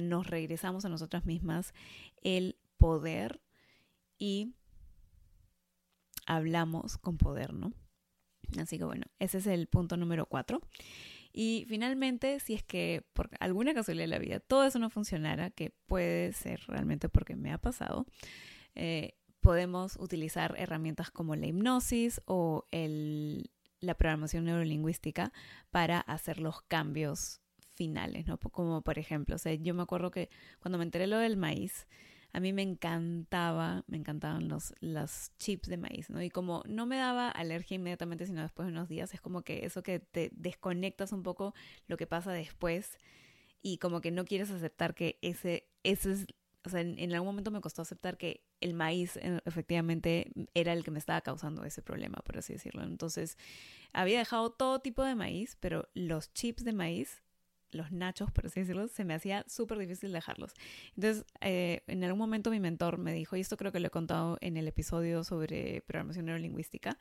nos 0.00 0.26
regresamos 0.26 0.86
a 0.86 0.88
nosotras 0.88 1.26
mismas 1.26 1.74
el 2.22 2.56
poder 2.78 3.42
y 4.18 4.54
hablamos 6.24 6.96
con 6.96 7.18
poder, 7.18 7.52
¿no? 7.52 7.74
Así 8.58 8.78
que 8.78 8.84
bueno, 8.84 9.04
ese 9.18 9.38
es 9.38 9.46
el 9.46 9.66
punto 9.66 9.98
número 9.98 10.24
cuatro. 10.24 10.62
Y 11.34 11.66
finalmente, 11.68 12.40
si 12.40 12.54
es 12.54 12.62
que 12.62 13.04
por 13.12 13.28
alguna 13.40 13.74
casualidad 13.74 14.04
de 14.04 14.08
la 14.08 14.18
vida 14.18 14.40
todo 14.40 14.64
eso 14.64 14.78
no 14.78 14.88
funcionara, 14.88 15.50
que 15.50 15.74
puede 15.84 16.32
ser 16.32 16.62
realmente 16.66 17.10
porque 17.10 17.36
me 17.36 17.52
ha 17.52 17.58
pasado, 17.58 18.06
eh, 18.74 19.18
podemos 19.40 19.96
utilizar 19.98 20.54
herramientas 20.58 21.10
como 21.10 21.34
la 21.34 21.46
hipnosis 21.46 22.20
o 22.26 22.66
el 22.70 23.29
la 23.80 23.94
programación 23.94 24.44
neurolingüística 24.44 25.32
para 25.70 26.00
hacer 26.00 26.38
los 26.38 26.62
cambios 26.62 27.40
finales, 27.74 28.26
¿no? 28.26 28.38
Como 28.38 28.82
por 28.82 28.98
ejemplo, 28.98 29.36
o 29.36 29.38
sea, 29.38 29.54
yo 29.54 29.74
me 29.74 29.82
acuerdo 29.82 30.10
que 30.10 30.28
cuando 30.60 30.78
me 30.78 30.84
enteré 30.84 31.06
lo 31.06 31.18
del 31.18 31.36
maíz, 31.36 31.86
a 32.32 32.40
mí 32.40 32.52
me 32.52 32.62
encantaba, 32.62 33.84
me 33.88 33.96
encantaban 33.96 34.48
los, 34.48 34.74
los 34.80 35.32
chips 35.38 35.68
de 35.68 35.76
maíz, 35.78 36.10
¿no? 36.10 36.22
Y 36.22 36.30
como 36.30 36.62
no 36.66 36.86
me 36.86 36.96
daba 36.96 37.28
alergia 37.28 37.74
inmediatamente, 37.74 38.26
sino 38.26 38.42
después 38.42 38.66
de 38.66 38.72
unos 38.72 38.88
días, 38.88 39.12
es 39.14 39.20
como 39.20 39.42
que 39.42 39.64
eso 39.64 39.82
que 39.82 39.98
te 39.98 40.30
desconectas 40.34 41.12
un 41.12 41.22
poco 41.22 41.54
lo 41.86 41.96
que 41.96 42.06
pasa 42.06 42.32
después 42.32 42.98
y 43.62 43.78
como 43.78 44.00
que 44.00 44.10
no 44.10 44.24
quieres 44.24 44.50
aceptar 44.50 44.94
que 44.94 45.18
ese, 45.22 45.68
ese 45.82 46.12
es 46.12 46.26
o 46.64 46.68
sea, 46.68 46.80
en, 46.80 47.12
algún 47.12 47.26
momento 47.26 47.50
me 47.50 47.60
costó 47.60 47.82
aceptar 47.82 48.18
que 48.18 48.44
el 48.60 48.74
maíz 48.74 49.16
eh, 49.16 49.40
efectivamente 49.46 50.30
era 50.54 50.72
el 50.72 50.84
que 50.84 50.90
me 50.90 50.98
estaba 50.98 51.20
causando 51.22 51.64
ese 51.64 51.80
problema, 51.82 52.18
por 52.24 52.38
así 52.38 52.52
decirlo. 52.52 52.82
Entonces, 52.82 53.38
había 53.92 54.18
dejado 54.18 54.50
todo 54.50 54.80
tipo 54.80 55.02
de 55.02 55.14
maíz, 55.14 55.56
pero 55.60 55.88
los 55.94 56.32
chips 56.34 56.64
de 56.64 56.72
maíz, 56.72 57.22
los 57.70 57.92
nachos, 57.92 58.30
por 58.30 58.46
así 58.46 58.60
decirlo, 58.60 58.88
se 58.88 59.04
me 59.04 59.14
hacía 59.14 59.44
súper 59.48 59.78
difícil 59.78 60.12
dejarlos. 60.12 60.52
Entonces, 60.96 61.24
eh, 61.40 61.82
en 61.86 62.04
algún 62.04 62.18
momento 62.18 62.50
mi 62.50 62.60
mentor 62.60 62.98
me 62.98 63.14
dijo, 63.14 63.36
y 63.36 63.40
esto 63.40 63.56
creo 63.56 63.72
que 63.72 63.80
lo 63.80 63.86
he 63.86 63.90
contado 63.90 64.36
en 64.42 64.56
el 64.56 64.68
episodio 64.68 65.24
sobre 65.24 65.82
programación 65.86 66.26
neurolingüística, 66.26 66.98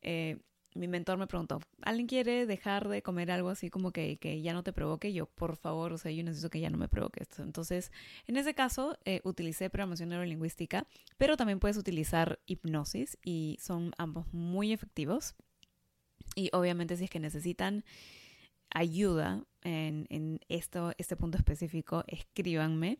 eh, 0.00 0.38
mi 0.76 0.88
mentor 0.88 1.18
me 1.18 1.26
preguntó, 1.26 1.60
¿alguien 1.82 2.06
quiere 2.06 2.46
dejar 2.46 2.88
de 2.88 3.02
comer 3.02 3.30
algo 3.30 3.48
así 3.48 3.70
como 3.70 3.92
que, 3.92 4.18
que, 4.18 4.40
ya 4.42 4.52
no 4.52 4.62
te 4.62 4.72
provoque? 4.72 5.12
Yo, 5.12 5.26
por 5.26 5.56
favor, 5.56 5.92
o 5.92 5.98
sea, 5.98 6.12
yo 6.12 6.22
necesito 6.22 6.50
que 6.50 6.60
ya 6.60 6.70
no 6.70 6.78
me 6.78 6.88
provoque 6.88 7.22
esto. 7.22 7.42
Entonces, 7.42 7.90
en 8.26 8.36
ese 8.36 8.54
caso, 8.54 8.98
eh, 9.04 9.20
utilicé 9.24 9.70
programación 9.70 10.10
neurolingüística, 10.10 10.86
pero 11.16 11.36
también 11.36 11.58
puedes 11.58 11.76
utilizar 11.76 12.38
hipnosis 12.46 13.18
y 13.24 13.58
son 13.60 13.92
ambos 13.98 14.32
muy 14.32 14.72
efectivos. 14.72 15.34
Y 16.34 16.50
obviamente 16.52 16.96
si 16.96 17.04
es 17.04 17.10
que 17.10 17.20
necesitan 17.20 17.84
ayuda 18.70 19.44
en, 19.62 20.06
en 20.10 20.40
esto, 20.48 20.92
este 20.98 21.16
punto 21.16 21.38
específico, 21.38 22.04
escríbanme. 22.06 22.98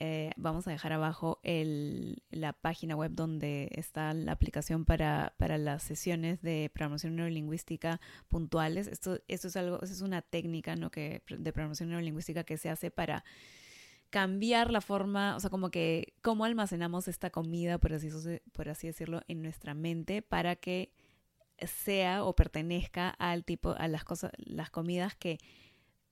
Eh, 0.00 0.30
vamos 0.36 0.68
a 0.68 0.70
dejar 0.70 0.92
abajo 0.92 1.40
la 1.42 2.52
página 2.52 2.94
web 2.94 3.10
donde 3.12 3.68
está 3.72 4.14
la 4.14 4.30
aplicación 4.30 4.84
para, 4.84 5.34
para 5.38 5.58
las 5.58 5.82
sesiones 5.82 6.40
de 6.40 6.70
programación 6.72 7.16
neurolingüística 7.16 8.00
puntuales. 8.28 8.86
Esto, 8.86 9.18
esto 9.26 9.48
es 9.48 9.56
algo, 9.56 9.82
es 9.82 10.00
una 10.00 10.22
técnica 10.22 10.76
¿no? 10.76 10.90
que, 10.90 11.22
de 11.28 11.52
programación 11.52 11.88
neurolingüística 11.88 12.44
que 12.44 12.58
se 12.58 12.70
hace 12.70 12.92
para 12.92 13.24
cambiar 14.10 14.70
la 14.70 14.80
forma, 14.80 15.36
o 15.36 15.40
sea, 15.40 15.50
como 15.50 15.70
que 15.70 16.14
cómo 16.22 16.44
almacenamos 16.44 17.08
esta 17.08 17.30
comida, 17.30 17.78
por 17.78 17.92
así, 17.92 18.08
por 18.52 18.68
así 18.68 18.86
decirlo, 18.86 19.22
en 19.28 19.42
nuestra 19.42 19.74
mente 19.74 20.22
para 20.22 20.56
que 20.56 20.92
sea 21.66 22.24
o 22.24 22.34
pertenezca 22.34 23.10
al 23.10 23.44
tipo, 23.44 23.72
a 23.72 23.88
las 23.88 24.04
cosas, 24.04 24.30
las 24.38 24.70
comidas 24.70 25.16
que 25.16 25.38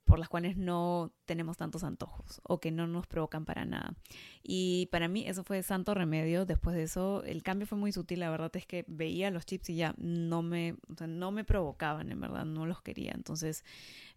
por 0.07 0.21
las 0.21 0.29
cuales 0.29 0.57
no 0.57 1.12
tenemos 1.25 1.57
tantos 1.57 1.83
antojos 1.83 2.40
o 2.45 2.61
que 2.61 2.71
no 2.71 2.87
nos 2.87 3.09
provocan 3.09 3.45
para 3.45 3.64
nada. 3.64 3.95
Y 4.42 4.87
para 4.92 5.09
mí 5.09 5.27
eso 5.27 5.42
fue 5.42 5.62
santo 5.64 5.95
remedio. 5.95 6.47
Después 6.47 6.77
de 6.77 6.85
eso, 6.85 7.25
el 7.25 7.42
cambio 7.42 7.66
fue 7.66 7.77
muy 7.77 7.90
sutil. 7.90 8.21
La 8.21 8.31
verdad 8.31 8.53
es 8.55 8.66
que 8.66 8.85
veía 8.87 9.33
los 9.33 9.45
chips 9.45 9.69
y 9.71 9.77
ya 9.77 9.95
no 9.99 10.42
me, 10.42 10.77
no 11.09 11.33
me 11.33 11.45
provocaban, 11.45 12.12
en 12.12 12.21
verdad, 12.21 12.45
no 12.45 12.66
los 12.66 12.83
quería. 12.83 13.12
Entonces 13.14 13.64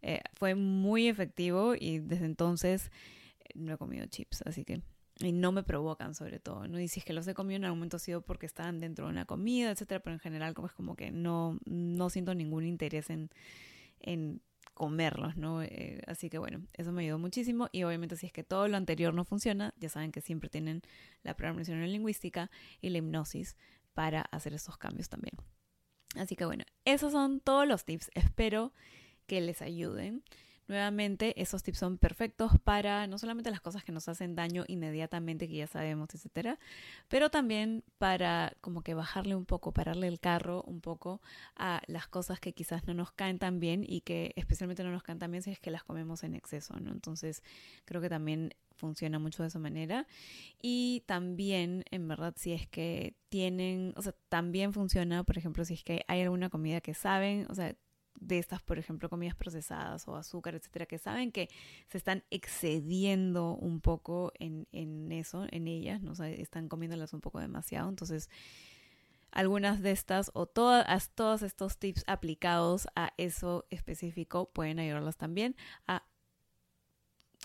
eh, 0.04 0.21
fue 0.36 0.54
muy 0.54 1.08
efectivo 1.08 1.73
y 1.78 1.97
desde 1.97 2.25
entonces 2.25 2.91
eh, 3.39 3.49
no 3.56 3.73
he 3.73 3.78
comido 3.78 4.06
chips, 4.06 4.43
así 4.45 4.63
que 4.63 4.84
y 5.21 5.34
no 5.34 5.52
me 5.52 5.63
provocan 5.63 6.15
sobre 6.15 6.39
todo, 6.39 6.65
¿no? 6.67 6.80
Y 6.80 6.88
si 6.88 7.02
es 7.02 7.06
que 7.06 7.12
los 7.12 7.28
he 7.28 7.34
comido 7.34 7.58
en 7.58 7.65
algún 7.65 7.80
momento 7.80 7.97
ha 7.97 7.99
sido 7.99 8.21
porque 8.21 8.45
estaban 8.45 8.80
dentro 8.80 9.06
de 9.06 9.12
una 9.12 9.25
comida, 9.25 9.69
etcétera, 9.71 9.99
pero 10.02 10.13
en 10.13 10.21
general 10.21 10.54
como 10.54 10.67
es 10.67 10.73
como 10.73 10.95
que 10.95 11.12
no, 11.12 11.60
no 11.65 12.10
siento 12.10 12.34
ningún 12.36 12.63
interés 12.63 13.10
en, 13.10 13.30
en 13.99 14.41
comerlos, 14.80 15.36
¿no? 15.36 15.62
Eh, 15.62 16.02
así 16.08 16.30
que 16.30 16.38
bueno, 16.38 16.62
eso 16.74 16.94
me 16.94 17.04
ayudó 17.04 17.20
muchísimo 17.20 17.68
y 17.74 17.84
obviamente 17.84 18.15
si 18.15 18.28
es 18.28 18.32
que 18.32 18.46
todo 18.46 18.70
lo 18.70 18.78
anterior 18.78 19.13
no 19.13 19.26
funciona, 19.26 19.74
ya 19.78 19.89
saben 19.89 20.13
que 20.13 20.22
siempre 20.22 20.50
tienen 20.50 20.84
la 21.22 21.36
programación 21.36 21.86
lingüística 21.86 22.50
y 22.80 22.89
la 22.89 23.00
hipnosis 23.00 23.58
para 23.94 24.22
hacer 24.22 24.54
esos 24.54 24.78
cambios 24.78 25.10
también. 25.10 25.34
Así 26.15 26.38
que 26.38 26.46
bueno, 26.46 26.63
esos 26.86 27.12
son 27.12 27.42
todos 27.42 27.68
los 27.68 27.84
tips. 27.84 28.10
Espero 28.15 28.72
que 29.28 29.42
les 29.42 29.62
ayuden. 29.62 30.24
Nuevamente, 30.69 31.34
esos 31.41 31.63
tips 31.63 31.79
son 31.79 31.97
perfectos 31.97 32.51
para 32.63 33.08
no 33.08 33.17
solamente 33.17 33.49
las 33.49 33.60
cosas 33.60 33.84
que 33.84 33.91
nos 33.91 34.08
hacen 34.08 34.36
daño 34.36 34.65
inmediatamente, 34.67 35.47
que 35.47 35.55
ya 35.55 35.65
sabemos, 35.65 36.13
etcétera, 36.13 36.60
pero 37.08 37.32
también 37.32 37.84
para 37.97 38.53
como 38.62 38.84
que 38.84 38.93
bajarle 38.93 39.36
un 39.36 39.45
poco, 39.45 39.73
pararle 39.73 40.08
el 40.08 40.19
carro 40.19 40.62
un 40.67 40.79
poco 40.79 41.21
a 41.55 41.82
las 41.88 42.08
cosas 42.08 42.39
que 42.39 42.53
quizás 42.53 42.86
no 42.86 42.93
nos 42.93 43.12
caen 43.12 43.39
tan 43.39 43.60
bien 43.60 43.84
y 43.84 44.01
que 44.01 44.32
especialmente 44.36 44.84
no 44.84 44.91
nos 44.91 45.01
caen 45.01 45.17
tan 45.17 45.32
bien 45.32 45.41
si 45.41 45.49
es 45.49 45.60
que 45.60 45.71
las 45.71 45.84
comemos 45.84 46.23
en 46.23 46.36
exceso, 46.36 46.79
¿no? 46.79 46.91
Entonces, 46.91 47.41
creo 47.86 47.99
que 47.99 48.10
también 48.10 48.53
funciona 48.75 49.17
mucho 49.17 49.41
de 49.41 49.47
esa 49.47 49.58
manera. 49.58 50.05
Y 50.62 51.01
también, 51.08 51.84
en 51.89 52.08
verdad, 52.08 52.36
si 52.38 52.53
es 52.53 52.67
que 52.67 53.15
tienen, 53.29 53.93
o 53.97 54.03
sea, 54.03 54.13
también 54.29 54.71
funciona, 54.71 55.23
por 55.23 55.39
ejemplo, 55.39 55.65
si 55.65 55.73
es 55.73 55.84
que 55.84 56.03
hay 56.08 56.21
alguna 56.21 56.49
comida 56.51 56.79
que 56.79 56.93
saben, 56.93 57.47
o 57.49 57.55
sea, 57.55 57.75
de 58.19 58.38
estas, 58.38 58.62
por 58.62 58.78
ejemplo, 58.78 59.10
comidas 59.10 59.36
procesadas 59.36 60.08
o 60.08 60.15
azúcar, 60.15 60.56
etcétera, 60.56 60.86
que 60.86 60.98
saben 60.98 61.32
que 61.32 61.50
se 61.88 61.98
están 61.98 62.24
excediendo 62.30 63.56
un 63.56 63.82
poco 63.82 64.32
en, 64.39 64.67
en 64.72 65.12
eso, 65.12 65.45
en 65.52 65.67
ellas, 65.67 66.02
¿no? 66.02 66.13
están 66.24 66.67
comiéndolas 66.67 67.13
un 67.13 67.22
poco 67.22 67.39
demasiado. 67.39 67.89
Entonces, 67.89 68.30
algunas 69.32 69.82
de 69.82 69.91
estas 69.91 70.32
o 70.34 70.45
todas, 70.48 71.12
todos 71.12 71.43
estos 71.43 71.78
tips 71.78 72.04
aplicados 72.08 72.88
a 72.95 73.13
eso 73.17 73.65
específico 73.69 74.50
pueden 74.52 74.80
ayudarlas 74.80 75.17
también 75.17 75.56
a 75.88 76.04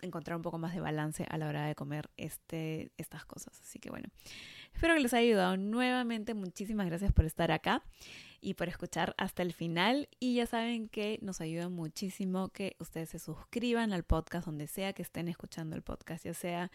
encontrar 0.02 0.36
un 0.36 0.42
poco 0.42 0.58
más 0.58 0.74
de 0.74 0.80
balance 0.80 1.26
a 1.28 1.38
la 1.38 1.48
hora 1.48 1.66
de 1.66 1.74
comer 1.74 2.10
este, 2.16 2.92
estas 2.98 3.24
cosas. 3.24 3.60
Así 3.60 3.78
que 3.78 3.90
bueno, 3.90 4.08
espero 4.72 4.94
que 4.94 5.00
les 5.00 5.14
haya 5.14 5.22
ayudado 5.22 5.56
nuevamente. 5.56 6.34
Muchísimas 6.34 6.86
gracias 6.86 7.12
por 7.12 7.24
estar 7.24 7.50
acá. 7.52 7.82
y 8.40 8.52
por 8.54 8.68
escuchar 8.68 9.14
hasta 9.16 9.42
el 9.42 9.54
final. 9.54 10.06
Y 10.20 10.34
ya 10.34 10.46
saben 10.46 10.90
que 10.90 11.18
nos 11.22 11.40
ayuda 11.40 11.70
muchísimo 11.70 12.50
que 12.50 12.76
ustedes 12.78 13.08
se 13.08 13.18
suscriban 13.18 13.94
al 13.94 14.04
podcast 14.04 14.44
donde 14.44 14.66
sea 14.66 14.92
que 14.92 15.00
estén 15.00 15.28
escuchando 15.28 15.76
el 15.76 15.82
podcast, 15.82 16.26
ya 16.26 16.34
sea 16.34 16.70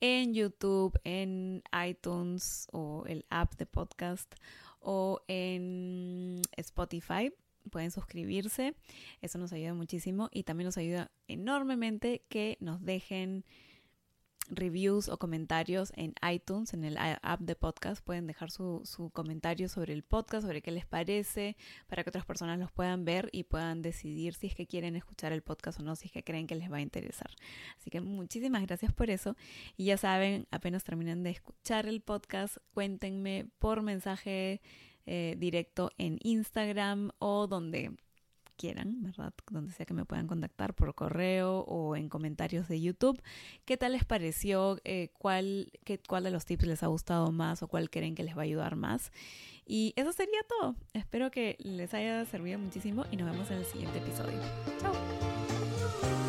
en 0.00 0.32
YouTube, 0.32 0.98
en 1.04 1.62
iTunes 1.86 2.68
o 2.72 3.04
el 3.06 3.26
app 3.28 3.54
de 3.56 3.66
podcast 3.66 4.34
o 4.80 5.20
en 5.28 6.40
Spotify 6.56 7.30
pueden 7.70 7.90
suscribirse, 7.90 8.74
eso 9.20 9.38
nos 9.38 9.52
ayuda 9.52 9.74
muchísimo 9.74 10.28
y 10.32 10.44
también 10.44 10.66
nos 10.66 10.78
ayuda 10.78 11.10
enormemente 11.28 12.22
que 12.28 12.56
nos 12.60 12.82
dejen 12.82 13.44
reviews 14.50 15.08
o 15.08 15.18
comentarios 15.18 15.92
en 15.96 16.14
iTunes, 16.28 16.74
en 16.74 16.84
el 16.84 16.96
app 16.98 17.40
de 17.40 17.54
podcast. 17.54 18.04
Pueden 18.04 18.26
dejar 18.26 18.50
su, 18.50 18.82
su, 18.84 19.10
comentario 19.10 19.68
sobre 19.68 19.92
el 19.92 20.02
podcast, 20.02 20.46
sobre 20.46 20.62
qué 20.62 20.70
les 20.70 20.86
parece, 20.86 21.56
para 21.86 22.02
que 22.02 22.10
otras 22.10 22.24
personas 22.24 22.58
los 22.58 22.70
puedan 22.72 23.04
ver 23.04 23.28
y 23.32 23.44
puedan 23.44 23.82
decidir 23.82 24.34
si 24.34 24.48
es 24.48 24.54
que 24.54 24.66
quieren 24.66 24.96
escuchar 24.96 25.32
el 25.32 25.42
podcast 25.42 25.80
o 25.80 25.82
no, 25.82 25.96
si 25.96 26.06
es 26.06 26.12
que 26.12 26.24
creen 26.24 26.46
que 26.46 26.54
les 26.54 26.70
va 26.70 26.78
a 26.78 26.80
interesar. 26.80 27.30
Así 27.78 27.90
que 27.90 28.00
muchísimas 28.00 28.62
gracias 28.66 28.92
por 28.92 29.10
eso. 29.10 29.36
Y 29.76 29.86
ya 29.86 29.96
saben, 29.96 30.46
apenas 30.50 30.84
terminen 30.84 31.22
de 31.22 31.30
escuchar 31.30 31.86
el 31.86 32.00
podcast, 32.00 32.56
cuéntenme 32.74 33.46
por 33.58 33.82
mensaje 33.82 34.60
eh, 35.12 35.34
directo 35.36 35.90
en 35.98 36.20
Instagram 36.22 37.10
o 37.18 37.48
donde 37.48 37.90
quieran, 38.54 39.02
¿verdad? 39.02 39.34
Donde 39.50 39.72
sea 39.72 39.84
que 39.84 39.92
me 39.92 40.04
puedan 40.04 40.28
contactar 40.28 40.72
por 40.72 40.94
correo 40.94 41.64
o 41.66 41.96
en 41.96 42.08
comentarios 42.08 42.68
de 42.68 42.80
YouTube. 42.80 43.20
¿Qué 43.64 43.76
tal 43.76 43.90
les 43.90 44.04
pareció? 44.04 44.78
Eh, 44.84 45.08
¿cuál, 45.18 45.72
qué, 45.82 45.98
¿Cuál 45.98 46.22
de 46.22 46.30
los 46.30 46.44
tips 46.44 46.64
les 46.64 46.84
ha 46.84 46.86
gustado 46.86 47.32
más 47.32 47.60
o 47.64 47.66
cuál 47.66 47.90
creen 47.90 48.14
que 48.14 48.22
les 48.22 48.36
va 48.36 48.42
a 48.42 48.44
ayudar 48.44 48.76
más? 48.76 49.10
Y 49.66 49.94
eso 49.96 50.12
sería 50.12 50.42
todo. 50.46 50.76
Espero 50.92 51.32
que 51.32 51.56
les 51.58 51.92
haya 51.92 52.24
servido 52.26 52.60
muchísimo 52.60 53.04
y 53.10 53.16
nos 53.16 53.32
vemos 53.32 53.50
en 53.50 53.58
el 53.58 53.64
siguiente 53.64 53.98
episodio. 53.98 54.38
Chao. 54.78 56.19